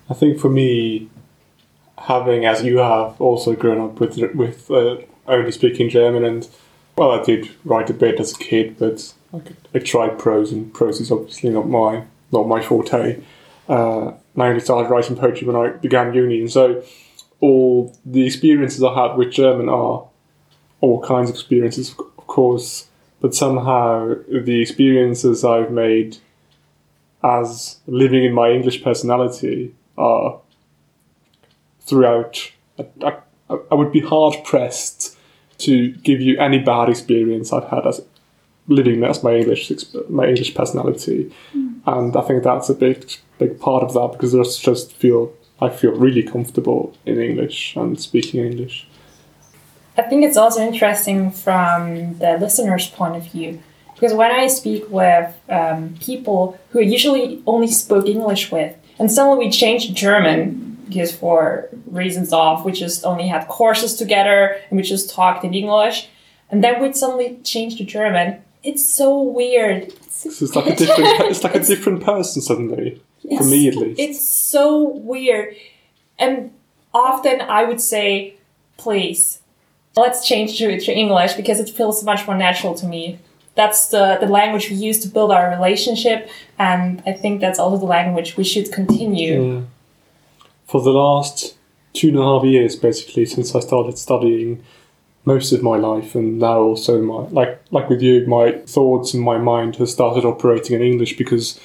I 0.09 0.15
think 0.15 0.39
for 0.39 0.49
me, 0.49 1.11
having 1.99 2.47
as 2.47 2.63
you 2.63 2.79
have 2.79 3.21
also 3.21 3.57
grown 3.57 3.81
up 3.81 3.99
with 3.99 4.17
with 4.37 4.71
uh, 4.71 4.99
only 5.27 5.51
speaking 5.51 5.91
German, 5.91 6.25
and 6.25 6.49
well, 6.97 7.11
I 7.11 7.25
did 7.25 7.51
write 7.65 7.91
a 7.91 7.93
bit 7.93 8.21
as 8.21 8.37
a 8.37 8.39
kid, 8.39 8.77
but 8.79 9.13
I, 9.75 9.81
tried 9.81 10.17
prose, 10.17 10.53
and 10.53 10.73
prose 10.73 11.01
is 11.01 11.11
obviously 11.11 11.51
not 11.51 11.69
my 11.69 12.05
not 12.31 12.47
my 12.47 12.63
forte. 12.63 13.21
Uh, 13.69 14.13
I 14.39 14.47
only 14.47 14.61
started 14.61 14.91
writing 14.91 15.17
poetry 15.17 15.49
when 15.49 15.57
I 15.57 15.71
began 15.71 16.15
uni, 16.15 16.39
and 16.39 16.53
so 16.53 16.85
all 17.41 17.97
the 18.05 18.25
experiences 18.25 18.85
I 18.85 18.95
had 18.95 19.17
with 19.17 19.33
German 19.33 19.69
are 19.69 20.07
all 20.81 21.03
kinds 21.03 21.31
of 21.31 21.35
experiences. 21.35 21.97
Of 21.99 22.29
course, 22.29 22.87
but 23.21 23.35
somehow 23.35 24.15
the 24.31 24.61
experiences 24.61 25.45
I've 25.45 25.73
made 25.73 26.19
as 27.23 27.79
living 27.87 28.25
in 28.25 28.33
my 28.33 28.51
English 28.51 28.83
personality 28.83 29.75
are 29.99 30.41
throughout. 31.81 32.53
I, 32.79 32.87
I, 33.05 33.59
I 33.71 33.75
would 33.75 33.93
be 33.93 34.01
hard 34.01 34.37
pressed 34.45 35.17
to 35.59 35.93
give 35.93 36.21
you 36.21 36.39
any 36.39 36.59
bad 36.59 36.89
experience 36.89 37.53
I've 37.53 37.69
had 37.69 37.87
as 37.87 38.01
living 38.69 39.03
as 39.05 39.23
my 39.23 39.35
English 39.35 39.71
my 40.09 40.27
English 40.27 40.55
personality, 40.55 41.33
hmm. 41.53 41.73
and 41.87 42.17
I 42.17 42.23
think 42.23 42.43
that's 42.43 42.69
a 42.69 42.75
big 42.75 43.13
big 43.39 43.61
part 43.61 43.83
of 43.83 43.93
that 43.95 44.13
because 44.13 44.35
I 44.35 44.43
just 44.43 44.93
feel 44.95 45.33
I 45.61 45.69
feel 45.69 45.93
really 45.93 46.23
comfortable 46.23 46.97
in 47.05 47.21
English 47.21 47.77
and 47.77 48.01
speaking 48.01 48.45
English. 48.45 48.87
I 49.99 50.03
think 50.03 50.25
it's 50.25 50.37
also 50.37 50.63
interesting 50.63 51.31
from 51.31 52.19
the 52.19 52.39
listener's 52.41 52.89
point 52.89 53.17
of 53.17 53.25
view 53.31 53.61
because 54.01 54.17
when 54.17 54.31
I 54.31 54.47
speak 54.47 54.89
with 54.89 55.31
um, 55.51 55.95
people 56.01 56.59
who 56.71 56.79
I 56.79 56.83
usually 56.83 57.43
only 57.47 57.67
spoke 57.67 58.07
English 58.07 58.51
with, 58.51 58.75
and 58.99 59.13
suddenly 59.13 59.45
we 59.45 59.51
changed 59.53 59.95
German 59.95 60.79
because 60.89 61.15
for 61.15 61.69
reasons 61.85 62.33
of 62.33 62.65
we 62.65 62.73
just 62.73 63.05
only 63.05 63.29
had 63.29 63.47
courses 63.47 63.95
together 63.95 64.57
and 64.71 64.79
we 64.79 64.83
just 64.83 65.11
talked 65.11 65.45
in 65.45 65.53
English, 65.53 66.09
and 66.49 66.65
then 66.65 66.81
we'd 66.81 66.97
suddenly 66.97 67.39
change 67.45 67.77
to 67.77 67.85
German. 67.85 68.43
It's 68.63 68.89
so 68.89 69.21
weird. 69.21 69.93
So 70.11 70.31
it's 70.31 70.57
like 70.57 70.69
a 70.69 70.77
different 70.77 71.21
it's 71.31 71.45
like 71.45 71.55
a 71.55 71.61
different 71.61 72.03
person 72.03 72.41
suddenly. 72.41 73.03
For 73.37 73.45
me 73.45 73.69
at 73.69 73.77
least. 73.77 74.01
It's 74.01 74.21
so 74.21 74.89
weird. 74.89 75.57
And 76.19 76.53
often 76.95 77.43
I 77.43 77.65
would 77.65 77.83
say, 77.83 78.37
please, 78.79 79.41
let's 79.95 80.27
change 80.27 80.57
to, 80.57 80.81
to 80.81 80.93
English 80.93 81.35
because 81.35 81.61
it 81.61 81.69
feels 81.69 82.03
much 82.03 82.27
more 82.27 82.37
natural 82.37 82.75
to 82.77 82.87
me. 82.87 83.19
That's 83.55 83.89
the, 83.89 84.17
the 84.21 84.27
language 84.27 84.71
we 84.71 84.77
use 84.77 84.99
to 85.01 85.09
build 85.09 85.33
our 85.33 85.51
relationship, 85.51 86.31
and 86.59 87.03
I 87.07 87.13
think 87.13 87.41
that's 87.41 87.59
also 87.59 87.79
the 87.79 87.87
language 87.87 88.37
we 88.37 88.45
should 88.45 88.73
continue. 88.73 89.55
Yeah. 89.55 89.61
For 90.67 90.81
the 90.81 90.91
last 90.91 91.57
two 91.93 92.09
and 92.09 92.19
a 92.19 92.23
half 92.23 92.45
years, 92.45 92.77
basically, 92.77 93.27
since 93.27 93.55
I 93.55 93.61
started 93.61 93.99
studying 93.99 94.63
most 95.25 95.53
of 95.53 95.63
my 95.63 95.77
life, 95.77 96.15
and 96.15 96.39
now 96.39 96.61
also 96.61 97.03
my 97.03 97.29
like 97.29 97.61
like 97.71 97.89
with 97.89 98.03
you, 98.03 98.27
my 98.27 98.53
thoughts 98.67 99.15
and 99.15 99.23
my 99.23 99.39
mind 99.39 99.77
has 99.77 99.93
started 99.93 100.25
operating 100.25 100.77
in 100.77 100.83
English 100.83 101.17
because 101.17 101.61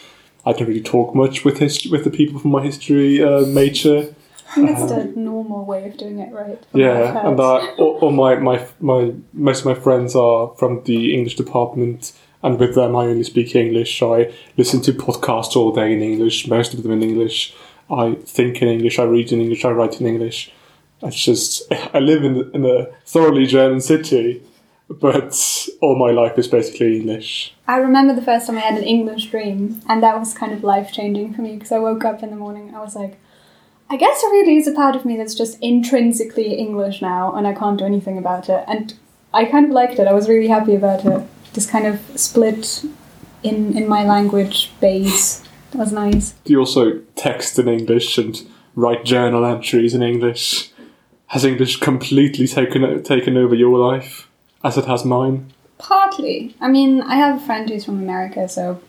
I 0.46 0.54
don't 0.54 0.68
really 0.68 0.82
talk 0.82 1.16
much 1.16 1.46
with 1.46 1.58
his, 1.58 1.86
with 1.90 2.04
the 2.04 2.12
people 2.12 2.40
from 2.40 2.52
my 2.52 2.64
history 2.64 3.24
uh, 3.24 3.46
major. 3.46 4.14
I 4.50 4.54
think 4.54 4.70
that's 4.70 4.92
the 4.92 5.06
normal 5.20 5.66
way 5.66 5.88
of 5.88 5.98
doing 5.98 6.20
it, 6.20 6.32
right? 6.34 6.64
From 6.72 6.82
what 6.82 6.92
I've 6.92 7.14
Yeah, 7.14 7.30
and 7.30 7.40
I, 7.40 7.76
all, 7.78 8.00
all 8.02 8.12
my, 8.12 8.36
my 8.36 8.68
my 8.80 9.14
most 9.34 9.62
of 9.62 9.66
my 9.66 9.76
friends 9.76 10.16
are 10.16 10.54
from 10.58 10.84
the 10.84 11.16
English 11.16 11.36
department, 11.36 12.14
and 12.44 12.60
with 12.60 12.76
them 12.76 12.96
I 12.96 13.06
only 13.06 13.24
speak 13.24 13.56
English. 13.56 14.02
I 14.02 14.34
listen 14.58 14.82
to 14.82 14.94
podcasts 14.94 15.56
all 15.56 15.72
day 15.72 15.94
in 15.94 16.02
English, 16.02 16.48
most 16.48 16.74
of 16.74 16.84
them 16.84 16.92
in 16.92 17.04
English. 17.04 17.56
I 17.90 18.16
think 18.26 18.62
in 18.62 18.68
English, 18.68 18.98
I 18.98 19.04
read 19.04 19.32
in 19.32 19.42
English, 19.42 19.64
I 19.64 19.70
write 19.72 20.00
in 20.02 20.08
English. 20.08 20.52
It's 21.02 21.24
just 21.24 21.72
I 21.94 22.00
live 22.00 22.24
in 22.24 22.52
in 22.54 22.66
a 22.66 22.88
thoroughly 23.06 23.46
German 23.46 23.82
city, 23.82 24.44
but 24.90 25.68
all 25.82 25.96
my 25.96 26.12
life 26.12 26.38
is 26.38 26.48
basically 26.48 26.98
English. 26.98 27.54
I 27.68 27.78
remember 27.78 28.14
the 28.14 28.22
first 28.22 28.48
time 28.48 28.58
I 28.58 28.62
had 28.62 28.78
an 28.78 28.84
English 28.84 29.32
dream, 29.32 29.82
and 29.90 30.04
that 30.04 30.20
was 30.20 30.34
kind 30.34 30.54
of 30.54 30.64
life 30.64 30.92
changing 30.92 31.34
for 31.34 31.42
me 31.42 31.54
because 31.54 31.72
I 31.72 31.80
woke 31.80 32.06
up 32.06 32.22
in 32.24 32.30
the 32.30 32.36
morning 32.36 32.68
and 32.68 32.78
I 32.78 32.82
was 32.82 32.96
like, 32.96 33.18
I 33.90 33.98
guess 33.98 34.22
there 34.22 34.32
really 34.32 34.58
is 34.58 34.68
a 34.68 34.72
part 34.72 34.96
of 34.96 35.06
me 35.06 35.16
that's 35.16 35.36
just 35.36 35.58
intrinsically 35.62 36.54
English 36.56 37.02
now, 37.02 37.34
and 37.36 37.46
I 37.46 37.54
can't 37.54 37.78
do 37.78 37.86
anything 37.86 38.18
about 38.18 38.50
it. 38.50 38.64
And 38.68 38.94
I 39.34 39.46
kind 39.46 39.66
of 39.66 39.72
liked 39.72 40.00
it. 40.00 40.08
I 40.08 40.14
was 40.14 40.28
really 40.28 40.48
happy 40.48 40.76
about 40.76 41.06
it. 41.06 41.28
This 41.54 41.70
kind 41.70 41.86
of 41.86 42.02
split 42.16 42.84
in 43.44 43.78
in 43.78 43.88
my 43.88 44.04
language 44.04 44.72
base. 44.80 45.44
That 45.72 45.78
was 45.78 45.92
nice. 45.92 46.32
Do 46.46 46.54
you 46.54 46.60
also 46.60 47.00
text 47.16 47.60
in 47.60 47.68
English 47.68 48.18
and 48.18 48.42
write 48.76 49.06
journal 49.06 49.46
entries 49.46 49.94
in 49.94 50.02
English? 50.02 50.72
Has 51.28 51.46
English 51.46 51.80
completely 51.80 52.48
taken 52.48 53.04
taken 53.04 53.38
over 53.38 53.56
your 53.56 53.78
life, 53.78 54.28
as 54.64 54.78
it 54.78 54.86
has 54.86 55.06
mine? 55.06 55.54
Partly. 55.78 56.56
I 56.62 56.70
mean, 56.70 57.02
I 57.02 57.16
have 57.16 57.38
a 57.38 57.46
friend 57.46 57.70
who's 57.70 57.86
from 57.86 58.00
America, 58.02 58.48
so 58.48 58.82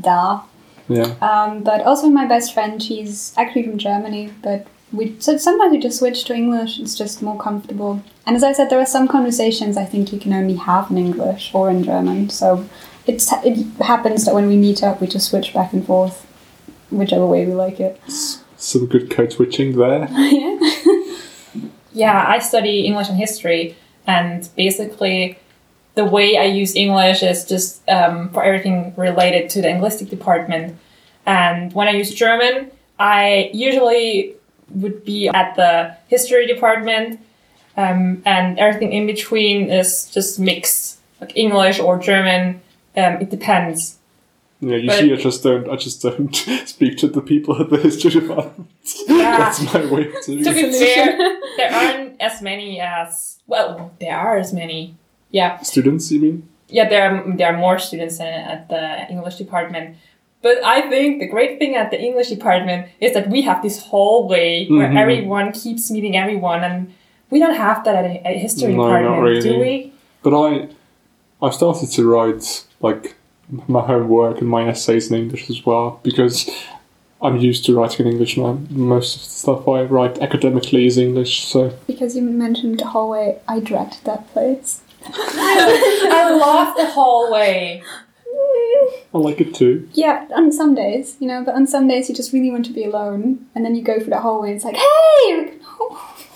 da. 0.00 0.42
Yeah. 0.88 1.14
Um, 1.20 1.62
but 1.62 1.82
also 1.82 2.08
my 2.08 2.26
best 2.26 2.52
friend, 2.54 2.82
she's 2.82 3.32
actually 3.36 3.64
from 3.64 3.78
Germany, 3.78 4.32
but 4.42 4.66
we 4.92 5.18
so 5.20 5.36
sometimes 5.36 5.72
we 5.72 5.78
just 5.78 5.98
switch 5.98 6.24
to 6.24 6.34
English. 6.34 6.78
It's 6.78 6.94
just 6.94 7.22
more 7.22 7.38
comfortable. 7.38 8.02
And 8.26 8.36
as 8.36 8.44
I 8.44 8.52
said, 8.52 8.70
there 8.70 8.78
are 8.78 8.86
some 8.86 9.08
conversations 9.08 9.76
I 9.76 9.84
think 9.84 10.12
you 10.12 10.18
can 10.18 10.32
only 10.32 10.56
have 10.56 10.90
in 10.90 10.98
English 10.98 11.50
or 11.54 11.70
in 11.70 11.82
German. 11.82 12.28
So 12.30 12.68
it's 13.06 13.32
it 13.44 13.66
happens 13.80 14.24
that 14.24 14.34
when 14.34 14.48
we 14.48 14.56
meet 14.56 14.82
up, 14.82 15.00
we 15.00 15.06
just 15.06 15.30
switch 15.30 15.54
back 15.54 15.72
and 15.72 15.84
forth, 15.86 16.26
whichever 16.90 17.26
way 17.26 17.46
we 17.46 17.54
like 17.54 17.80
it. 17.80 18.00
Some 18.56 18.86
good 18.86 19.10
code 19.10 19.32
switching 19.32 19.76
there. 19.76 20.08
yeah. 20.10 20.58
Yeah, 21.94 22.24
I 22.26 22.38
study 22.38 22.86
English 22.86 23.08
and 23.08 23.18
history, 23.18 23.76
and 24.06 24.48
basically, 24.56 25.38
the 25.94 26.04
way 26.04 26.36
I 26.38 26.44
use 26.44 26.74
English 26.74 27.22
is 27.22 27.44
just 27.44 27.86
um, 27.88 28.30
for 28.30 28.42
everything 28.42 28.94
related 28.96 29.50
to 29.50 29.62
the 29.62 29.68
linguistic 29.68 30.08
department. 30.08 30.76
And 31.26 31.72
when 31.72 31.88
I 31.88 31.92
use 31.92 32.12
German, 32.14 32.70
I 32.98 33.50
usually 33.52 34.34
would 34.70 35.04
be 35.04 35.28
at 35.28 35.54
the 35.56 35.96
history 36.08 36.46
department, 36.46 37.20
um, 37.76 38.22
and 38.24 38.58
everything 38.58 38.92
in 38.92 39.06
between 39.06 39.70
is 39.70 40.06
just 40.10 40.38
mixed, 40.40 40.98
like 41.20 41.36
English 41.36 41.78
or 41.78 41.98
German. 41.98 42.60
Um, 42.96 43.14
it 43.20 43.30
depends. 43.30 43.98
Yeah, 44.60 44.76
you 44.76 44.86
But- 44.88 44.98
see, 45.00 45.12
I 45.12 45.16
just 45.16 45.42
don't. 45.42 45.68
I 45.68 45.76
just 45.76 46.02
don't 46.02 46.34
speak 46.66 46.96
to 46.98 47.08
the 47.08 47.20
people 47.20 47.60
at 47.60 47.68
the 47.70 47.78
history 47.78 48.12
department. 48.20 48.68
Yeah. 49.08 49.16
That's 49.38 49.74
my 49.74 49.84
way 49.86 50.06
of 50.06 50.24
doing 50.24 50.44
To 50.44 50.52
be 50.52 50.72
fair, 50.72 51.18
there 51.56 51.72
aren't 51.72 52.20
as 52.20 52.40
many 52.40 52.80
as 52.80 53.38
well. 53.46 53.92
There 54.00 54.16
are 54.16 54.36
as 54.38 54.52
many. 54.52 54.96
Yeah, 55.32 55.58
Students, 55.62 56.12
you 56.12 56.20
mean? 56.20 56.48
yeah. 56.68 56.88
There 56.88 57.02
are 57.08 57.36
there 57.36 57.48
are 57.52 57.58
more 57.58 57.78
students 57.78 58.20
at 58.20 58.68
the 58.68 58.82
English 59.10 59.36
department. 59.36 59.96
But 60.42 60.56
I 60.64 60.88
think 60.90 61.20
the 61.20 61.28
great 61.28 61.58
thing 61.60 61.76
at 61.76 61.90
the 61.90 62.00
English 62.08 62.28
department 62.28 62.88
is 63.00 63.12
that 63.14 63.28
we 63.30 63.42
have 63.42 63.62
this 63.62 63.76
hallway 63.90 64.66
where 64.68 64.88
Mhm. 64.90 64.98
everyone 65.02 65.52
keeps 65.52 65.90
meeting 65.90 66.14
everyone, 66.16 66.60
and 66.68 66.92
we 67.30 67.38
don't 67.42 67.54
have 67.66 67.78
that 67.84 67.94
at 68.00 68.04
a, 68.04 68.14
a 68.30 68.32
history 68.46 68.74
No, 68.74 68.82
not 68.88 68.98
department, 69.00 69.42
do 69.42 69.58
we? 69.66 69.92
But 70.24 70.32
I, 70.46 70.48
I 71.46 71.50
started 71.50 71.88
to 71.96 72.02
write 72.12 72.44
like 72.80 73.14
my 73.68 73.80
homework 73.90 74.40
and 74.40 74.48
my 74.48 74.62
essays 74.68 75.10
in 75.10 75.14
English 75.22 75.44
as 75.50 75.64
well 75.66 76.00
because 76.02 76.36
I'm 77.24 77.36
used 77.50 77.64
to 77.66 77.70
writing 77.76 78.06
in 78.06 78.12
English 78.14 78.36
now. 78.36 78.58
Most 78.70 79.10
of 79.16 79.20
the 79.22 79.28
stuff 79.42 79.68
I 79.68 79.82
write 79.94 80.18
academically 80.26 80.86
is 80.86 80.98
English, 80.98 81.32
so 81.52 81.70
Because 81.86 82.16
you 82.16 82.22
mentioned 82.22 82.80
the 82.80 82.86
hallway, 82.94 83.38
I 83.54 83.60
dread 83.60 83.90
that 84.04 84.22
place. 84.32 84.80
I 85.04 86.36
love 86.38 86.76
the 86.76 86.86
hallway. 86.86 87.82
I 89.14 89.18
like 89.18 89.40
it 89.40 89.54
too. 89.54 89.88
Yeah, 89.92 90.26
on 90.34 90.52
some 90.52 90.74
days, 90.74 91.16
you 91.20 91.28
know, 91.28 91.44
but 91.44 91.54
on 91.54 91.66
some 91.66 91.86
days 91.86 92.08
you 92.08 92.14
just 92.14 92.32
really 92.32 92.50
want 92.50 92.64
to 92.66 92.72
be 92.72 92.84
alone, 92.84 93.46
and 93.54 93.64
then 93.64 93.74
you 93.74 93.82
go 93.82 93.98
through 93.98 94.10
the 94.10 94.20
hallway 94.20 94.48
and 94.48 94.56
it's 94.56 94.64
like, 94.64 94.76
hey! 94.76 95.58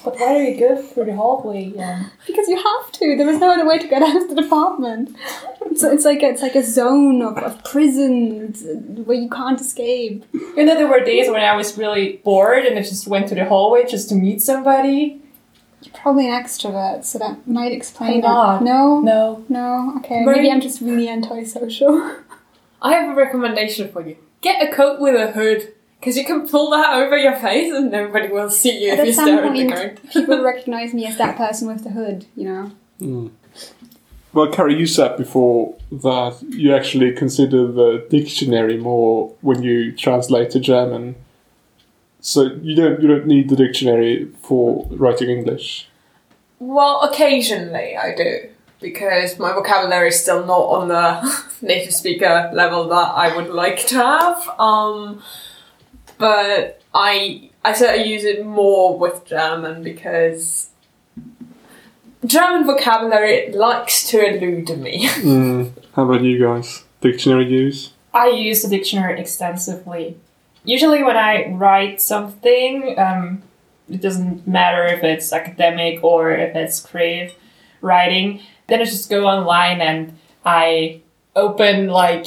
But 0.05 0.21
why 0.21 0.39
do 0.39 0.45
you 0.45 0.57
go 0.57 0.81
through 0.81 1.07
the 1.07 1.17
hallway? 1.17 1.73
Yeah. 1.75 2.11
Because 2.29 2.47
you 2.47 2.57
have 2.57 2.93
to. 2.93 3.17
There 3.17 3.29
is 3.29 3.41
no 3.41 3.51
other 3.51 3.67
way 3.67 3.79
to 3.79 3.89
get 3.89 4.03
out 4.05 4.15
of 4.15 4.29
the 4.29 4.41
department. 4.41 5.17
So 5.75 5.91
it's 5.91 6.05
like 6.05 6.23
it's 6.23 6.43
like 6.43 6.55
a 6.55 6.63
zone 6.63 7.23
of, 7.23 7.37
of 7.39 7.65
prisons 7.65 8.63
where 9.05 9.17
you 9.19 9.29
can't 9.29 9.61
escape. 9.61 10.25
You 10.33 10.65
know, 10.65 10.77
there 10.77 10.87
were 10.87 11.01
days 11.01 11.29
when 11.29 11.43
I 11.43 11.57
was 11.57 11.77
really 11.77 12.21
bored 12.25 12.67
and 12.67 12.79
I 12.79 12.83
just 12.83 13.09
went 13.09 13.29
to 13.29 13.35
the 13.35 13.47
hallway 13.47 13.85
just 13.85 14.09
to 14.11 14.15
meet 14.15 14.41
somebody. 14.43 15.23
You're 15.83 15.95
probably 15.95 16.29
an 16.29 16.43
extrovert, 16.43 17.05
so 17.05 17.19
that 17.19 17.47
might 17.47 17.73
explain 17.73 18.13
I'm 18.13 18.19
it. 18.19 18.23
not. 18.23 18.63
No, 18.63 19.01
No. 19.01 19.45
no. 19.49 19.95
Okay, 19.99 20.25
Very- 20.25 20.37
maybe 20.37 20.51
I'm 20.51 20.61
just 20.61 20.81
really 20.81 21.09
antisocial. 21.09 22.13
I 22.83 22.93
have 22.95 23.11
a 23.11 23.15
recommendation 23.15 23.89
for 23.91 24.07
you. 24.07 24.17
Get 24.41 24.63
a 24.63 24.73
coat 24.73 25.01
with 25.01 25.15
a 25.15 25.33
hood, 25.33 25.73
because 26.01 26.17
you 26.17 26.25
can 26.25 26.47
pull 26.47 26.71
that 26.71 26.95
over 26.95 27.17
your 27.17 27.35
face 27.37 27.73
and 27.73 27.91
nobody 27.91 28.29
will 28.29 28.51
see 28.51 28.85
you 28.85 28.93
if 28.93 29.07
you 29.07 29.13
some 29.13 29.25
stare 29.27 29.45
at 29.45 29.53
the 29.53 29.65
point, 29.65 30.03
coat. 30.03 30.11
people 30.13 30.43
recognize 30.53 30.93
me 30.95 31.07
as 31.07 31.17
that 31.19 31.37
person 31.37 31.69
with 31.69 31.85
the 31.85 31.91
hood. 31.91 32.27
You 32.37 32.45
know. 32.45 32.73
Mm. 33.01 33.31
Well, 34.33 34.51
Carrie, 34.53 34.77
you 34.77 34.87
said 34.87 35.17
before 35.17 35.75
that 35.91 36.37
you 36.51 36.75
actually 36.75 37.13
consider 37.13 37.67
the 37.73 38.07
dictionary 38.11 38.77
more 38.77 39.33
when 39.41 39.63
you 39.63 39.93
translate 39.93 40.51
to 40.51 40.61
German. 40.61 41.15
So 42.27 42.43
you 42.61 42.75
don't 42.75 43.01
you 43.01 43.07
don't 43.07 43.29
need 43.29 43.51
the 43.51 43.55
dictionary 43.55 44.27
for 44.43 44.85
writing 44.91 45.31
English. 45.31 45.89
Well, 46.59 47.03
occasionally 47.03 47.97
I 47.97 48.17
do, 48.17 48.49
because 48.81 49.39
my 49.39 49.53
vocabulary 49.53 50.09
is 50.09 50.21
still 50.21 50.45
not 50.45 50.65
on 50.77 50.89
the 50.89 51.43
native 51.63 51.95
speaker 51.95 52.51
level 52.53 52.89
that 52.89 53.13
I 53.15 53.37
would 53.37 53.51
like 53.51 53.87
to 53.87 53.95
have. 53.95 54.49
Um, 54.59 55.23
but 56.19 56.83
I 56.93 57.51
I 57.65 57.75
certainly 57.75 58.09
use 58.13 58.25
it 58.25 58.45
more 58.45 58.99
with 58.99 59.25
German 59.25 59.85
because 59.85 60.71
German 62.25 62.67
vocabulary 62.67 63.53
likes 63.53 64.11
to 64.11 64.19
elude 64.19 64.77
me. 64.77 65.09
Mm. 65.23 65.71
How 65.95 66.03
about 66.03 66.23
you 66.23 66.45
guys? 66.45 66.83
Dictionary 67.01 67.47
use? 67.47 67.93
I 68.13 68.31
use 68.31 68.63
the 68.63 68.69
dictionary 68.69 69.21
extensively. 69.21 70.17
Usually, 70.67 71.03
when 71.03 71.17
I 71.17 71.49
write 71.53 72.03
something, 72.03 72.99
um, 72.99 73.43
it 73.89 74.01
doesn't 74.03 74.47
matter 74.47 74.85
if 74.85 75.03
it's 75.05 75.33
academic 75.33 76.03
or 76.03 76.33
if 76.33 76.55
it's 76.55 76.81
creative 76.81 77.35
writing, 77.81 78.41
then 78.67 78.81
I 78.81 78.85
just 78.85 79.09
go 79.09 79.27
online 79.27 79.81
and 79.81 80.19
I 80.45 81.01
open 81.35 81.89
like 81.89 82.27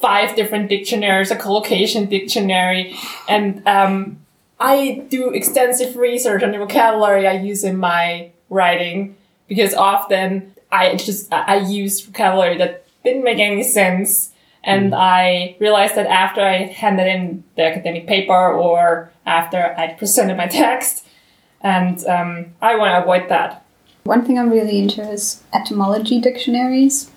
five 0.00 0.36
different 0.36 0.68
dictionaries, 0.68 1.30
a 1.30 1.36
collocation 1.36 2.06
dictionary, 2.06 2.94
and 3.28 3.66
um, 3.66 4.20
I 4.60 5.04
do 5.08 5.30
extensive 5.30 5.96
research 5.96 6.42
on 6.42 6.52
the 6.52 6.58
vocabulary 6.58 7.26
I 7.26 7.32
use 7.32 7.64
in 7.64 7.76
my 7.76 8.30
writing 8.48 9.16
because 9.48 9.74
often 9.74 10.54
I 10.70 10.96
just 10.96 11.32
I 11.32 11.56
use 11.56 12.00
vocabulary 12.00 12.58
that 12.58 12.84
didn't 13.04 13.24
make 13.24 13.38
any 13.38 13.62
sense. 13.62 14.32
And 14.68 14.94
I 14.94 15.56
realized 15.60 15.94
that 15.94 16.06
after 16.08 16.42
I 16.42 16.64
handed 16.64 17.06
in 17.06 17.42
the 17.56 17.64
academic 17.64 18.06
paper 18.06 18.52
or 18.52 19.10
after 19.24 19.74
I 19.78 19.94
presented 19.94 20.36
my 20.36 20.46
text, 20.62 21.06
and 21.62 22.04
um, 22.04 22.52
I 22.60 22.76
want 22.76 22.92
to 22.92 23.02
avoid 23.02 23.30
that. 23.30 23.64
One 24.04 24.26
thing 24.26 24.38
I'm 24.38 24.50
really 24.50 24.78
into 24.78 25.00
is 25.10 25.42
etymology 25.54 26.20
dictionaries, 26.20 27.10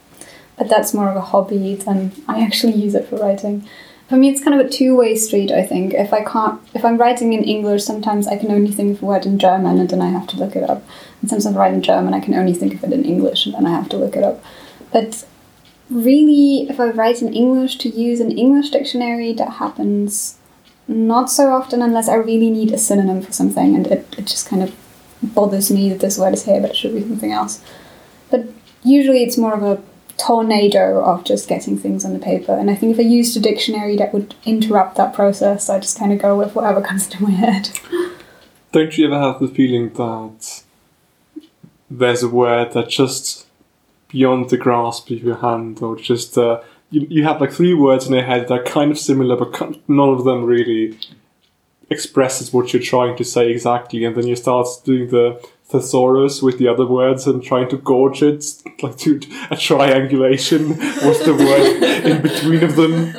but 0.57 0.69
that's 0.69 0.93
more 0.93 1.09
of 1.09 1.17
a 1.17 1.21
hobby 1.21 1.75
than 1.75 2.13
I 2.25 2.41
actually 2.41 2.73
use 2.73 2.95
it 2.95 3.09
for 3.09 3.17
writing. 3.17 3.67
For 4.07 4.15
me, 4.15 4.29
it's 4.29 4.43
kind 4.43 4.57
of 4.57 4.65
a 4.65 4.69
two-way 4.69 5.17
street. 5.17 5.51
I 5.51 5.63
think 5.65 5.93
if 5.93 6.13
I 6.13 6.23
can't, 6.23 6.61
if 6.73 6.85
I'm 6.85 6.97
writing 6.97 7.33
in 7.33 7.43
English, 7.43 7.83
sometimes 7.83 8.27
I 8.27 8.37
can 8.37 8.51
only 8.51 8.71
think 8.71 8.97
of 8.97 9.03
a 9.03 9.05
word 9.05 9.25
in 9.25 9.37
German, 9.37 9.77
and 9.77 9.89
then 9.89 10.01
I 10.01 10.09
have 10.09 10.27
to 10.27 10.37
look 10.37 10.55
it 10.55 10.69
up. 10.69 10.85
And 11.19 11.29
sometimes 11.29 11.47
I'm 11.47 11.55
writing 11.55 11.81
German, 11.81 12.13
I 12.13 12.21
can 12.21 12.33
only 12.33 12.53
think 12.53 12.75
of 12.75 12.83
it 12.85 12.93
in 12.93 13.03
English, 13.03 13.45
and 13.45 13.55
then 13.55 13.65
I 13.65 13.71
have 13.71 13.89
to 13.89 13.97
look 13.97 14.15
it 14.15 14.23
up. 14.23 14.41
But 14.93 15.25
really, 15.91 16.69
if 16.69 16.79
I 16.79 16.89
write 16.89 17.21
in 17.21 17.33
English 17.33 17.77
to 17.79 17.89
use 17.89 18.19
an 18.19 18.31
English 18.31 18.69
dictionary, 18.69 19.33
that 19.33 19.53
happens 19.53 20.37
not 20.87 21.29
so 21.29 21.51
often 21.51 21.81
unless 21.81 22.09
I 22.09 22.15
really 22.15 22.49
need 22.49 22.71
a 22.71 22.77
synonym 22.77 23.21
for 23.21 23.31
something, 23.31 23.75
and 23.75 23.87
it, 23.87 24.15
it 24.17 24.25
just 24.25 24.47
kind 24.47 24.63
of 24.63 24.75
bothers 25.21 25.69
me 25.69 25.89
that 25.89 25.99
this 25.99 26.17
word 26.17 26.33
is 26.33 26.45
here, 26.45 26.61
but 26.61 26.71
it 26.71 26.75
should 26.75 26.95
be 26.95 27.01
something 27.01 27.31
else. 27.31 27.63
But 28.29 28.47
usually 28.83 29.23
it's 29.23 29.37
more 29.37 29.53
of 29.53 29.63
a 29.63 29.81
tornado 30.17 31.03
of 31.03 31.23
just 31.23 31.47
getting 31.47 31.77
things 31.77 32.05
on 32.05 32.13
the 32.13 32.19
paper. 32.19 32.53
And 32.53 32.69
I 32.69 32.75
think 32.75 32.93
if 32.93 32.99
I 32.99 33.07
used 33.07 33.35
a 33.37 33.39
dictionary 33.39 33.95
that 33.97 34.13
would 34.13 34.35
interrupt 34.45 34.95
that 34.97 35.13
process, 35.13 35.69
I 35.69 35.79
just 35.79 35.97
kind 35.97 36.13
of 36.13 36.19
go 36.19 36.37
with 36.37 36.55
whatever 36.55 36.81
comes 36.89 37.07
to 37.07 37.23
my 37.23 37.31
head. 37.31 37.69
Don't 38.71 38.97
you 38.97 39.05
ever 39.07 39.19
have 39.19 39.39
the 39.39 39.47
feeling 39.47 39.91
that 39.93 40.63
there's 41.89 42.23
a 42.23 42.29
word 42.29 42.71
that 42.71 42.87
just 42.87 43.45
beyond 44.11 44.49
the 44.49 44.57
grasp 44.57 45.09
of 45.11 45.23
your 45.23 45.37
hand, 45.37 45.81
or 45.81 45.95
just 45.95 46.37
uh, 46.37 46.61
you, 46.89 47.07
you 47.09 47.23
have 47.23 47.41
like 47.41 47.51
three 47.51 47.73
words 47.73 48.07
in 48.07 48.13
your 48.13 48.23
head 48.23 48.47
that 48.47 48.53
are 48.59 48.63
kind 48.63 48.91
of 48.91 48.99
similar, 48.99 49.35
but 49.35 49.79
none 49.89 50.09
of 50.09 50.23
them 50.23 50.45
really 50.45 50.97
expresses 51.89 52.53
what 52.53 52.71
you're 52.73 52.81
trying 52.81 53.17
to 53.17 53.23
say 53.23 53.49
exactly, 53.51 54.05
and 54.05 54.15
then 54.15 54.27
you 54.27 54.35
start 54.35 54.67
doing 54.85 55.09
the 55.09 55.39
thesaurus 55.65 56.41
with 56.41 56.57
the 56.57 56.67
other 56.67 56.85
words 56.85 57.25
and 57.27 57.41
trying 57.43 57.69
to 57.69 57.77
gorge 57.77 58.21
it, 58.21 58.45
like 58.83 58.97
do 58.97 59.19
a 59.49 59.55
triangulation. 59.55 60.69
What's 61.03 61.23
the 61.25 61.33
word 61.33 61.83
in 62.05 62.21
between 62.21 62.63
of 62.63 62.75
them? 62.75 63.13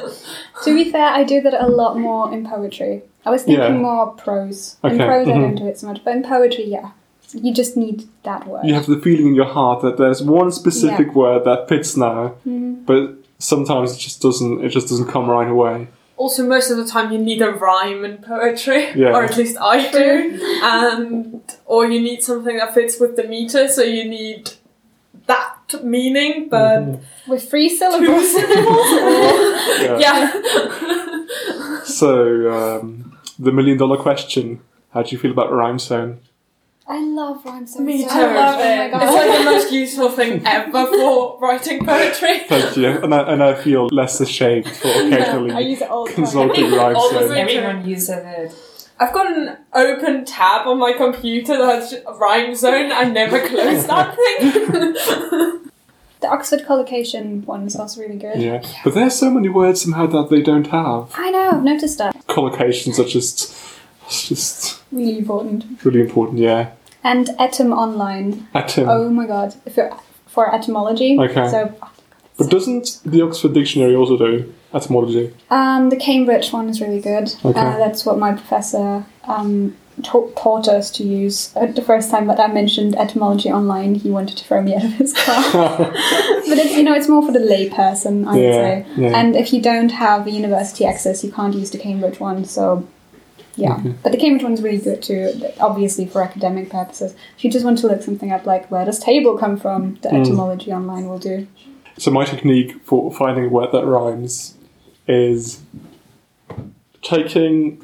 to 0.65 0.75
be 0.75 0.91
fair, 0.91 1.07
I 1.07 1.25
do 1.25 1.41
that 1.41 1.55
a 1.55 1.67
lot 1.69 1.99
more 1.99 2.33
in 2.33 2.47
poetry. 2.47 3.03
I 3.25 3.31
was 3.31 3.43
thinking 3.43 3.63
Yeah. 3.63 3.77
more 3.79 4.09
prose. 4.09 4.77
In 4.85 4.99
prose, 4.99 5.29
I 5.29 5.33
mhm. 5.33 5.41
don't 5.41 5.55
do 5.55 5.67
it 5.67 5.79
so 5.79 5.87
much, 5.87 6.05
but 6.05 6.15
in 6.17 6.23
poetry, 6.23 6.65
yeah. 6.67 6.91
You 7.35 7.53
just 7.55 7.77
need 7.77 8.09
that 8.25 8.47
word. 8.47 8.65
You 8.65 8.75
have 8.75 8.87
the 8.87 8.99
feeling 9.01 9.29
in 9.29 9.35
your 9.35 9.47
heart 9.47 9.83
that 9.83 9.97
there's 9.97 10.23
one 10.23 10.53
specific 10.53 11.15
word 11.15 11.45
that 11.45 11.69
fits 11.69 11.97
now, 11.97 12.35
but 12.45 13.15
sometimes 13.39 13.95
it 13.97 13.99
just 13.99 14.21
doesn't. 14.21 14.65
It 14.65 14.69
just 14.71 14.89
doesn't 14.89 15.09
come 15.09 15.29
right 15.31 15.49
away. 15.49 15.89
Also, 16.19 16.47
most 16.47 16.71
of 16.71 16.77
the 16.77 16.87
time 16.87 17.11
you 17.11 17.19
need 17.19 17.43
a 17.43 17.51
rhyme 17.51 18.05
in 18.05 18.19
poetry, 18.19 18.93
Yeah. 18.95 19.09
or 19.17 19.25
at 19.25 19.37
least 19.37 19.57
I 19.61 19.91
do, 19.91 20.39
and 20.63 21.41
or 21.65 21.87
you 21.91 22.01
need 22.01 22.23
something 22.23 22.59
that 22.59 22.75
fits 22.75 23.01
with 23.01 23.17
the 23.17 23.25
meter, 23.25 23.67
so 23.67 23.83
you 23.83 24.09
need 24.09 24.51
that 25.27 25.57
meaning, 25.83 26.49
but 26.49 27.01
With 27.27 27.49
three 27.49 27.69
two 27.71 27.77
syllables. 27.77 28.31
syllables. 28.31 28.87
Yeah. 29.83 29.99
yeah. 29.99 31.85
So 31.85 32.51
um, 32.53 33.19
the 33.39 33.53
million 33.53 33.79
dollar 33.79 33.97
question: 33.97 34.61
How 34.91 35.03
do 35.03 35.11
you 35.11 35.19
feel 35.19 35.31
about 35.33 35.51
RhymeZone? 35.51 36.19
I 36.87 37.01
love 37.05 37.45
rhyme 37.45 37.67
so 37.67 37.81
Me 37.81 37.99
too. 38.03 38.07
much. 38.07 38.15
love 38.15 38.55
Oh 38.57 38.59
my 38.59 38.85
it. 38.85 38.91
god. 38.91 39.03
It's 39.03 39.13
like 39.15 39.39
the 39.39 39.45
most 39.45 39.73
useful 39.73 40.11
thing 40.11 40.43
ever 40.45 40.87
for 40.87 41.39
writing 41.41 41.85
poetry. 41.85 42.41
Thank 42.49 42.77
you, 42.77 42.89
and 43.03 43.15
I, 43.15 43.33
and 43.33 43.43
I 43.43 43.55
feel 43.55 43.87
less 43.87 44.21
ashamed 44.21 44.67
for 44.69 44.89
I 44.89 44.91
occasionally 45.07 45.69
use 45.71 45.81
it 45.81 45.89
all 45.91 46.05
the 46.05 46.11
time. 46.13 46.25
consulting 46.25 46.71
rhyme 46.73 46.97
Almost 46.97 47.29
zone. 47.29 47.37
everyone 47.37 47.89
uses 47.89 48.09
it. 48.11 48.55
I've 48.99 49.13
got 49.13 49.37
an 49.37 49.57
open 49.73 50.25
tab 50.25 50.67
on 50.67 50.79
my 50.79 50.93
computer 50.93 51.57
that 51.57 51.81
has 51.81 51.93
a 51.93 52.01
RhymeZone. 52.13 52.93
I 52.93 53.05
never 53.05 53.39
close 53.49 53.87
that 53.87 54.15
thing. 54.17 55.69
The 56.21 56.29
Oxford 56.29 56.65
collocation 56.67 57.45
one 57.47 57.67
is 57.67 57.75
also 57.75 58.01
really 58.01 58.17
good. 58.17 58.41
Yeah, 58.41 58.63
but 58.85 58.95
there's 58.95 59.17
so 59.19 59.29
many 59.29 59.49
words 59.49 59.83
somehow 59.83 60.07
that 60.07 60.31
they 60.31 60.41
don't 60.41 60.69
have. 60.69 61.11
I 61.17 61.31
know, 61.31 61.51
I've 61.51 61.65
noticed 61.65 61.99
that. 61.99 62.15
Collocations 62.29 63.01
are 63.01 63.09
just, 63.09 63.53
it's 64.13 64.29
just 64.29 64.83
Really 64.93 65.19
important. 65.19 65.65
really 65.85 66.01
important. 66.01 66.39
Yeah, 66.39 66.71
And 67.03 67.29
Etymonline. 67.39 68.47
atom. 68.55 68.89
Oh 68.89 69.09
my 69.09 69.27
god. 69.27 69.55
You're 69.77 69.91
for 70.27 70.55
etymology. 70.55 71.19
Okay. 71.19 71.49
So 71.51 71.75
But 72.39 72.51
doesn't 72.51 73.01
the 73.05 73.23
Oxford 73.23 73.53
Dictionary 73.55 73.95
also 73.95 74.17
do 74.17 74.53
etymology? 74.75 75.33
um, 75.51 75.91
the 75.91 75.97
Cambridge 75.97 76.53
one 76.53 76.69
is 76.69 76.81
really 76.81 77.01
good. 77.01 77.35
Okay. 77.45 77.61
Uh, 77.61 77.77
that's 77.79 78.05
what 78.07 78.19
my 78.19 78.33
professor 78.33 79.05
um, 79.25 79.75
ta- 80.03 80.29
taught 80.37 80.69
us 80.69 80.91
to 80.93 81.03
use. 81.05 81.53
Uh, 81.57 81.67
the 81.67 81.83
first 81.83 82.11
time 82.11 82.27
that 82.29 82.41
I 82.41 82.47
mentioned 82.49 82.95
etymology 82.97 83.51
online, 83.51 83.95
he 83.97 84.11
wanted 84.11 84.37
to 84.39 84.45
throw 84.45 84.61
me 84.63 84.75
out 84.79 84.85
of 84.85 84.93
his 84.93 85.13
class. 85.13 85.53
but 86.49 86.59
it's 86.59 86.75
you 86.77 86.83
know 86.83 86.95
it's 86.95 87.09
more 87.09 87.25
for 87.27 87.33
the 87.33 87.47
lay 87.55 87.69
person, 87.69 88.27
I 88.27 88.33
would 88.33 88.55
say. 88.65 88.87
yeah. 88.97 89.19
And 89.19 89.37
if 89.37 89.53
you 89.53 89.61
don't 89.61 89.91
have 89.91 90.27
a 90.27 90.31
university 90.31 90.85
access, 90.87 91.23
you 91.25 91.31
can't 91.33 91.55
use 91.55 91.71
the 91.71 91.79
Cambridge 91.79 92.19
one. 92.21 92.45
So 92.45 92.87
yeah, 93.57 93.77
Mm-hmm. 93.77 93.93
but 94.03 94.13
the 94.13 94.19
Cambridge 94.19 94.43
one's 94.43 94.63
really 94.63 94.79
good 94.79 95.03
too. 95.03 95.33
Obviously 95.61 96.07
for 96.07 96.23
academic 96.23 96.71
purposes. 96.71 97.15
If 97.37 97.45
you 97.45 97.51
just 97.51 97.65
want 97.65 97.79
to 97.79 97.87
look 97.87 98.03
something 98.03 98.33
up, 98.33 98.47
like 98.47 98.71
where 98.71 98.85
does 98.85 98.99
table 98.99 99.37
come 99.39 99.57
from, 99.59 99.97
the 100.03 100.09
Mm. 100.09 100.21
etymology 100.23 100.73
online 100.73 101.09
will 101.09 101.19
do. 101.19 101.47
So 101.99 102.11
my 102.11 102.25
technique 102.25 102.81
for 102.85 103.13
finding 103.13 103.45
a 103.45 103.49
word 103.49 103.71
that 103.73 103.85
rhymes 103.85 104.55
is 105.07 105.61
taking 107.03 107.83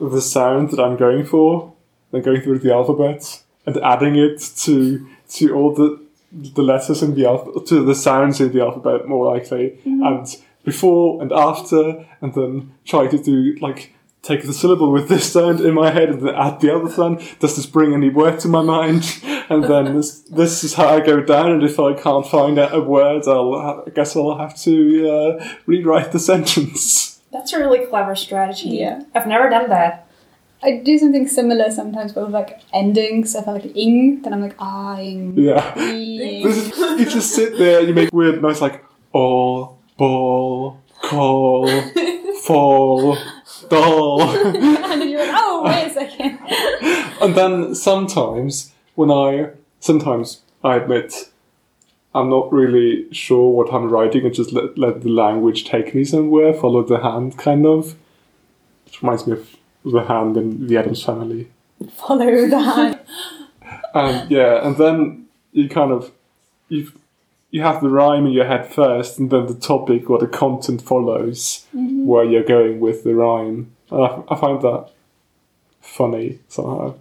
the 0.00 0.20
sound 0.20 0.70
that 0.70 0.80
I'm 0.80 0.96
going 0.96 1.24
for, 1.24 1.72
then 2.12 2.22
going 2.22 2.40
through 2.42 2.60
the 2.60 2.72
alphabet 2.72 3.42
and 3.66 3.76
adding 3.78 4.16
it 4.16 4.40
to 4.58 5.06
to 5.30 5.54
all 5.54 5.74
the 5.74 5.98
the 6.32 6.62
letters 6.62 7.02
in 7.02 7.14
the 7.14 7.26
alphabet 7.26 7.66
to 7.66 7.84
the 7.84 7.94
sounds 7.94 8.40
in 8.40 8.52
the 8.52 8.60
alphabet 8.60 9.08
more 9.08 9.26
likely, 9.34 9.78
and 9.84 10.26
before 10.64 11.20
and 11.22 11.32
after, 11.32 12.06
and 12.20 12.34
then 12.34 12.72
try 12.84 13.06
to 13.06 13.18
do 13.18 13.56
like 13.60 13.94
take 14.22 14.44
the 14.44 14.52
syllable 14.52 14.90
with 14.90 15.08
this 15.08 15.32
sound 15.32 15.60
in 15.60 15.74
my 15.74 15.90
head 15.90 16.10
and 16.10 16.22
then 16.22 16.34
add 16.34 16.60
the 16.60 16.74
other 16.74 16.90
sound. 16.90 17.20
Does 17.40 17.56
this 17.56 17.66
bring 17.66 17.94
any 17.94 18.10
word 18.10 18.40
to 18.40 18.48
my 18.48 18.62
mind? 18.62 19.04
And 19.50 19.64
then 19.64 19.96
this, 19.96 20.20
this 20.24 20.62
is 20.62 20.74
how 20.74 20.88
I 20.88 21.00
go 21.00 21.22
down. 21.22 21.52
And 21.52 21.62
if 21.62 21.80
I 21.80 21.94
can't 21.94 22.26
find 22.26 22.58
a 22.58 22.70
a 22.70 22.82
word, 22.82 23.26
I'll 23.26 23.58
ha- 23.58 23.82
I 23.86 23.88
guess 23.88 24.14
I'll 24.14 24.36
have 24.36 24.54
to 24.58 25.10
uh, 25.10 25.48
rewrite 25.64 26.12
the 26.12 26.18
sentence. 26.30 27.22
That's 27.32 27.54
a 27.54 27.58
really 27.58 27.86
clever 27.86 28.14
strategy. 28.14 28.68
Yeah. 28.70 29.04
I've 29.14 29.26
never 29.26 29.48
done 29.48 29.70
that. 29.70 30.06
I 30.62 30.82
do 30.84 30.98
something 30.98 31.28
similar 31.28 31.70
sometimes, 31.70 32.12
but 32.12 32.24
with 32.24 32.34
like 32.34 32.60
endings. 32.74 33.32
So 33.32 33.40
if 33.40 33.48
I 33.48 33.52
like 33.52 33.76
ing, 33.76 34.20
then 34.20 34.34
I'm 34.34 34.42
like 34.42 34.56
ah 34.58 34.98
ing. 34.98 35.34
Yeah. 35.38 35.78
ing. 35.78 36.44
This 36.44 36.56
is, 36.68 37.00
you 37.00 37.06
just 37.06 37.34
sit 37.34 37.56
there, 37.56 37.80
you 37.80 37.94
make 37.94 38.12
weird 38.12 38.42
noise 38.42 38.60
like 38.60 38.84
all, 39.12 39.78
ball, 39.96 40.80
call, 41.02 41.68
fall, 42.42 43.16
doll. 43.68 44.22
and 44.46 44.54
then 44.54 45.08
you're 45.08 45.20
like, 45.26 45.34
oh 45.34 45.62
wait 45.64 45.86
a 45.86 45.90
second. 45.94 46.38
And 47.20 47.34
then 47.34 47.74
sometimes, 47.74 48.72
when 48.94 49.10
I 49.10 49.50
sometimes 49.80 50.42
I 50.64 50.76
admit 50.76 51.30
I'm 52.14 52.30
not 52.30 52.52
really 52.52 53.12
sure 53.12 53.50
what 53.50 53.72
I'm 53.72 53.90
writing 53.90 54.24
and 54.24 54.34
just 54.34 54.52
let, 54.52 54.78
let 54.78 55.02
the 55.02 55.10
language 55.10 55.64
take 55.64 55.94
me 55.94 56.04
somewhere, 56.04 56.54
follow 56.54 56.82
the 56.82 57.00
hand 57.00 57.38
kind 57.38 57.66
of. 57.66 57.96
It 58.86 59.02
reminds 59.02 59.26
me 59.26 59.34
of 59.34 59.56
the 59.84 60.02
hand 60.04 60.36
in 60.36 60.66
the 60.66 60.76
Addams 60.78 61.04
family. 61.04 61.50
Follow 61.92 62.48
the 62.48 62.60
hand. 62.60 63.00
And 63.94 64.30
yeah, 64.30 64.66
and 64.66 64.76
then 64.76 65.26
you 65.52 65.68
kind 65.68 65.92
of 65.92 66.10
you 66.68 66.92
you 67.50 67.62
have 67.62 67.80
the 67.80 67.88
rhyme 67.88 68.26
in 68.26 68.32
your 68.32 68.44
head 68.46 68.72
first, 68.72 69.18
and 69.18 69.30
then 69.30 69.46
the 69.46 69.54
topic 69.54 70.10
or 70.10 70.18
the 70.18 70.26
content 70.26 70.82
follows 70.82 71.66
where 71.72 72.24
you're 72.24 72.44
going 72.44 72.80
with 72.80 73.04
the 73.04 73.14
rhyme. 73.14 73.74
And 73.90 74.02
I, 74.04 74.22
I 74.28 74.36
find 74.36 74.60
that 74.62 74.90
funny 75.80 76.38
somehow. 76.48 76.94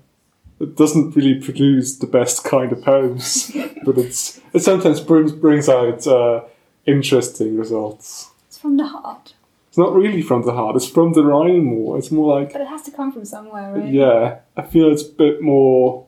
it 0.60 0.76
doesn't 0.78 1.16
really 1.16 1.36
produce 1.36 1.98
the 1.98 2.08
best 2.08 2.44
kind 2.44 2.72
of 2.72 2.82
poems, 2.82 3.52
but 3.86 3.98
it's 3.98 4.40
it 4.54 4.62
sometimes 4.62 5.00
brings 5.02 5.32
brings 5.34 5.68
out 5.70 6.08
uh, 6.08 6.44
interesting 6.86 7.58
results. 7.58 8.30
It's 8.48 8.58
from 8.58 8.78
the 8.78 8.88
heart. 8.88 9.34
It's 9.68 9.78
not 9.78 9.94
really 9.94 10.22
from 10.22 10.44
the 10.46 10.54
heart; 10.54 10.76
it's 10.78 10.88
from 10.90 11.14
the 11.14 11.24
rhyme 11.24 11.66
more. 11.66 11.98
It's 11.98 12.10
more 12.12 12.40
like 12.40 12.54
But 12.54 12.62
it 12.62 12.68
has 12.68 12.84
to 12.84 12.92
come 12.92 13.12
from 13.12 13.26
somewhere, 13.26 13.74
right? 13.74 13.94
yeah. 13.94 14.40
I 14.56 14.62
feel 14.64 14.92
it's 14.92 15.04
a 15.04 15.12
bit 15.12 15.42
more 15.42 16.08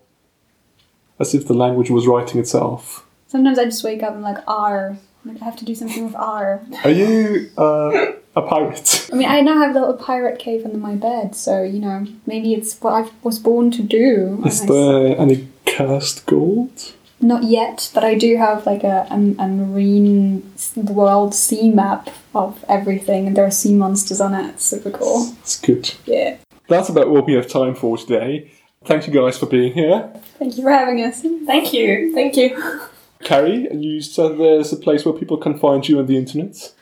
as 1.19 1.35
if 1.35 1.45
the 1.47 1.53
language 1.53 1.89
was 1.91 2.07
writing 2.07 2.39
itself. 2.39 3.05
Sometimes 3.29 3.57
I 3.59 3.65
just 3.65 3.83
wake 3.83 4.03
up 4.03 4.13
and 4.13 4.23
like 4.23 4.39
R. 4.47 4.97
Like 5.23 5.41
I 5.41 5.45
have 5.45 5.55
to 5.57 5.65
do 5.65 5.75
something 5.75 6.05
with 6.05 6.15
R. 6.15 6.61
Are 6.83 6.89
you 6.89 7.49
uh, 7.57 8.13
a 8.35 8.41
pirate? 8.41 9.07
I 9.13 9.15
mean, 9.15 9.27
I 9.29 9.41
now 9.41 9.59
have 9.61 9.75
a 9.75 9.79
little 9.79 9.93
pirate 9.95 10.39
cave 10.39 10.65
under 10.65 10.77
my 10.77 10.95
bed, 10.95 11.35
so 11.35 11.61
you 11.61 11.79
know 11.79 12.05
maybe 12.25 12.53
it's 12.53 12.79
what 12.81 12.93
I 12.93 13.09
was 13.23 13.37
born 13.37 13.69
to 13.71 13.83
do. 13.83 14.41
Is 14.45 14.61
And 14.61 14.69
I- 14.71 14.73
there 14.73 15.19
any 15.19 15.47
cursed 15.65 16.25
gold? 16.25 16.93
Not 17.21 17.43
yet, 17.43 17.91
but 17.93 18.05
I 18.05 18.15
do 18.15 18.37
have 18.37 18.65
like 18.65 18.85
a, 18.85 19.05
a, 19.11 19.15
a 19.43 19.47
marine 19.49 20.53
world 20.77 21.35
sea 21.35 21.69
map 21.69 22.09
of 22.33 22.63
everything, 22.69 23.27
and 23.27 23.35
there 23.35 23.45
are 23.45 23.51
sea 23.51 23.75
monsters 23.75 24.21
on 24.21 24.33
it. 24.33 24.51
It's 24.51 24.63
Super 24.65 24.89
cool. 24.89 25.33
It's 25.41 25.59
good. 25.59 25.93
Yeah. 26.05 26.37
That's 26.69 26.87
about 26.87 27.09
what 27.09 27.25
we 27.25 27.33
have 27.33 27.47
time 27.47 27.75
for 27.75 27.97
today. 27.97 28.51
Thank 28.85 29.05
you 29.05 29.11
guys 29.13 29.37
for 29.37 29.47
being 29.47 29.73
here. 29.73 30.09
Thank 30.39 30.55
you 30.55 30.63
for 30.63 30.71
having 30.71 31.03
us. 31.03 31.21
Thank 31.45 31.73
you. 31.73 32.13
Thank 32.15 32.37
you. 32.37 32.81
Carrie, 33.23 33.67
you 33.73 34.01
said 34.01 34.37
there's 34.37 34.71
a 34.71 34.77
place 34.77 35.05
where 35.05 35.13
people 35.13 35.37
can 35.37 35.57
find 35.57 35.87
you 35.87 35.99
on 35.99 36.07
the 36.07 36.17
internet. 36.17 36.73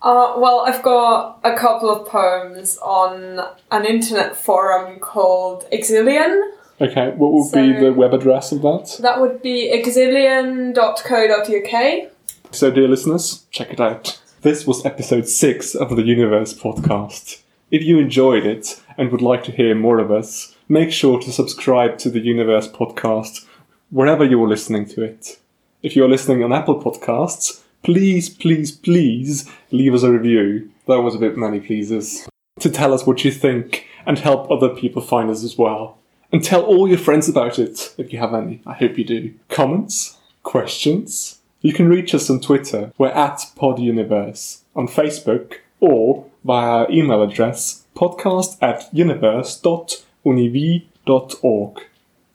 Uh, 0.00 0.34
well, 0.36 0.60
I've 0.60 0.82
got 0.82 1.40
a 1.42 1.56
couple 1.56 1.90
of 1.90 2.06
poems 2.06 2.78
on 2.78 3.40
an 3.72 3.84
internet 3.84 4.36
forum 4.36 5.00
called 5.00 5.64
Exilian. 5.72 6.40
Okay, 6.80 7.10
what 7.16 7.32
would 7.32 7.50
So- 7.50 7.60
be 7.60 7.72
the 7.72 7.92
web 7.92 8.14
address 8.14 8.52
of 8.52 8.62
that? 8.62 8.96
That 9.00 9.20
would 9.20 9.42
be 9.42 9.70
exilian.co.uk. 9.74 12.08
So, 12.52 12.70
dear 12.70 12.86
listeners, 12.88 13.44
check 13.50 13.72
it 13.72 13.80
out. 13.80 14.20
This 14.42 14.64
was 14.66 14.86
episode 14.86 15.26
6 15.28 15.74
of 15.74 15.96
the 15.96 16.02
Uni-Verse 16.02 16.54
podcast. 16.54 17.42
If 17.72 17.82
you 17.82 17.98
enjoyed 17.98 18.46
it 18.46 18.80
and 18.96 19.10
would 19.10 19.20
like 19.20 19.42
to 19.44 19.52
hear 19.52 19.74
more 19.74 19.98
of 19.98 20.12
us, 20.12 20.54
make 20.68 20.92
sure 20.92 21.18
to 21.18 21.32
subscribe 21.32 21.98
to 21.98 22.08
the 22.08 22.20
Uni-Verse 22.20 22.68
podcast 22.68 23.44
wherever 23.90 24.24
you 24.24 24.42
are 24.44 24.48
listening 24.48 24.86
to 24.86 25.02
it. 25.02 25.38
If 25.80 25.94
you're 25.94 26.08
listening 26.08 26.42
on 26.42 26.52
Apple 26.52 26.82
Podcasts, 26.82 27.62
please, 27.84 28.28
please, 28.28 28.72
please 28.72 29.48
leave 29.70 29.94
us 29.94 30.02
a 30.02 30.10
review. 30.10 30.72
That 30.88 31.02
was 31.02 31.14
a 31.14 31.20
bit 31.20 31.36
many 31.36 31.60
pleases. 31.60 32.26
To 32.58 32.68
tell 32.68 32.92
us 32.92 33.06
what 33.06 33.24
you 33.24 33.30
think 33.30 33.86
and 34.04 34.18
help 34.18 34.50
other 34.50 34.70
people 34.70 35.00
find 35.00 35.30
us 35.30 35.44
as 35.44 35.56
well. 35.56 35.96
And 36.32 36.42
tell 36.42 36.62
all 36.62 36.88
your 36.88 36.98
friends 36.98 37.28
about 37.28 37.60
it 37.60 37.94
if 37.96 38.12
you 38.12 38.18
have 38.18 38.34
any. 38.34 38.60
I 38.66 38.72
hope 38.72 38.98
you 38.98 39.04
do. 39.04 39.34
Comments? 39.48 40.18
Questions? 40.42 41.38
You 41.60 41.72
can 41.72 41.88
reach 41.88 42.12
us 42.12 42.28
on 42.28 42.40
Twitter. 42.40 42.92
We're 42.98 43.10
at 43.10 43.46
PodUniverse. 43.56 44.62
On 44.74 44.88
Facebook 44.88 45.58
or 45.78 46.26
via 46.44 46.70
our 46.70 46.90
email 46.90 47.22
address 47.22 47.84
podcast 47.94 48.60
at 48.60 48.92
universe.univ.org. 48.92 51.84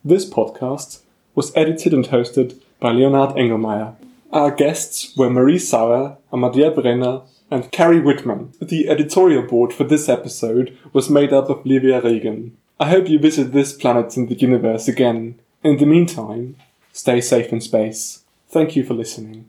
This 0.02 0.30
podcast 0.30 1.00
was 1.34 1.54
edited 1.54 1.92
and 1.92 2.06
hosted 2.06 2.58
by 2.84 2.92
Leonard 2.92 3.30
Engelmeyer. 3.30 3.96
Our 4.30 4.50
guests 4.50 5.16
were 5.16 5.30
Marie 5.30 5.58
Sauer, 5.58 6.18
Amadea 6.30 6.74
Brenner, 6.74 7.22
and 7.50 7.72
Carrie 7.72 7.98
Whitman. 7.98 8.52
The 8.60 8.90
editorial 8.90 9.40
board 9.40 9.72
for 9.72 9.84
this 9.84 10.06
episode 10.06 10.76
was 10.92 11.08
made 11.08 11.32
up 11.32 11.48
of 11.48 11.64
Livia 11.64 12.02
Regan. 12.02 12.54
I 12.78 12.90
hope 12.90 13.08
you 13.08 13.18
visit 13.18 13.52
this 13.54 13.72
planet 13.72 14.18
in 14.18 14.26
the 14.26 14.34
universe 14.34 14.86
again. 14.86 15.40
In 15.62 15.78
the 15.78 15.86
meantime, 15.86 16.56
stay 16.92 17.22
safe 17.22 17.54
in 17.54 17.62
space. 17.62 18.22
Thank 18.50 18.76
you 18.76 18.84
for 18.84 18.92
listening. 18.92 19.48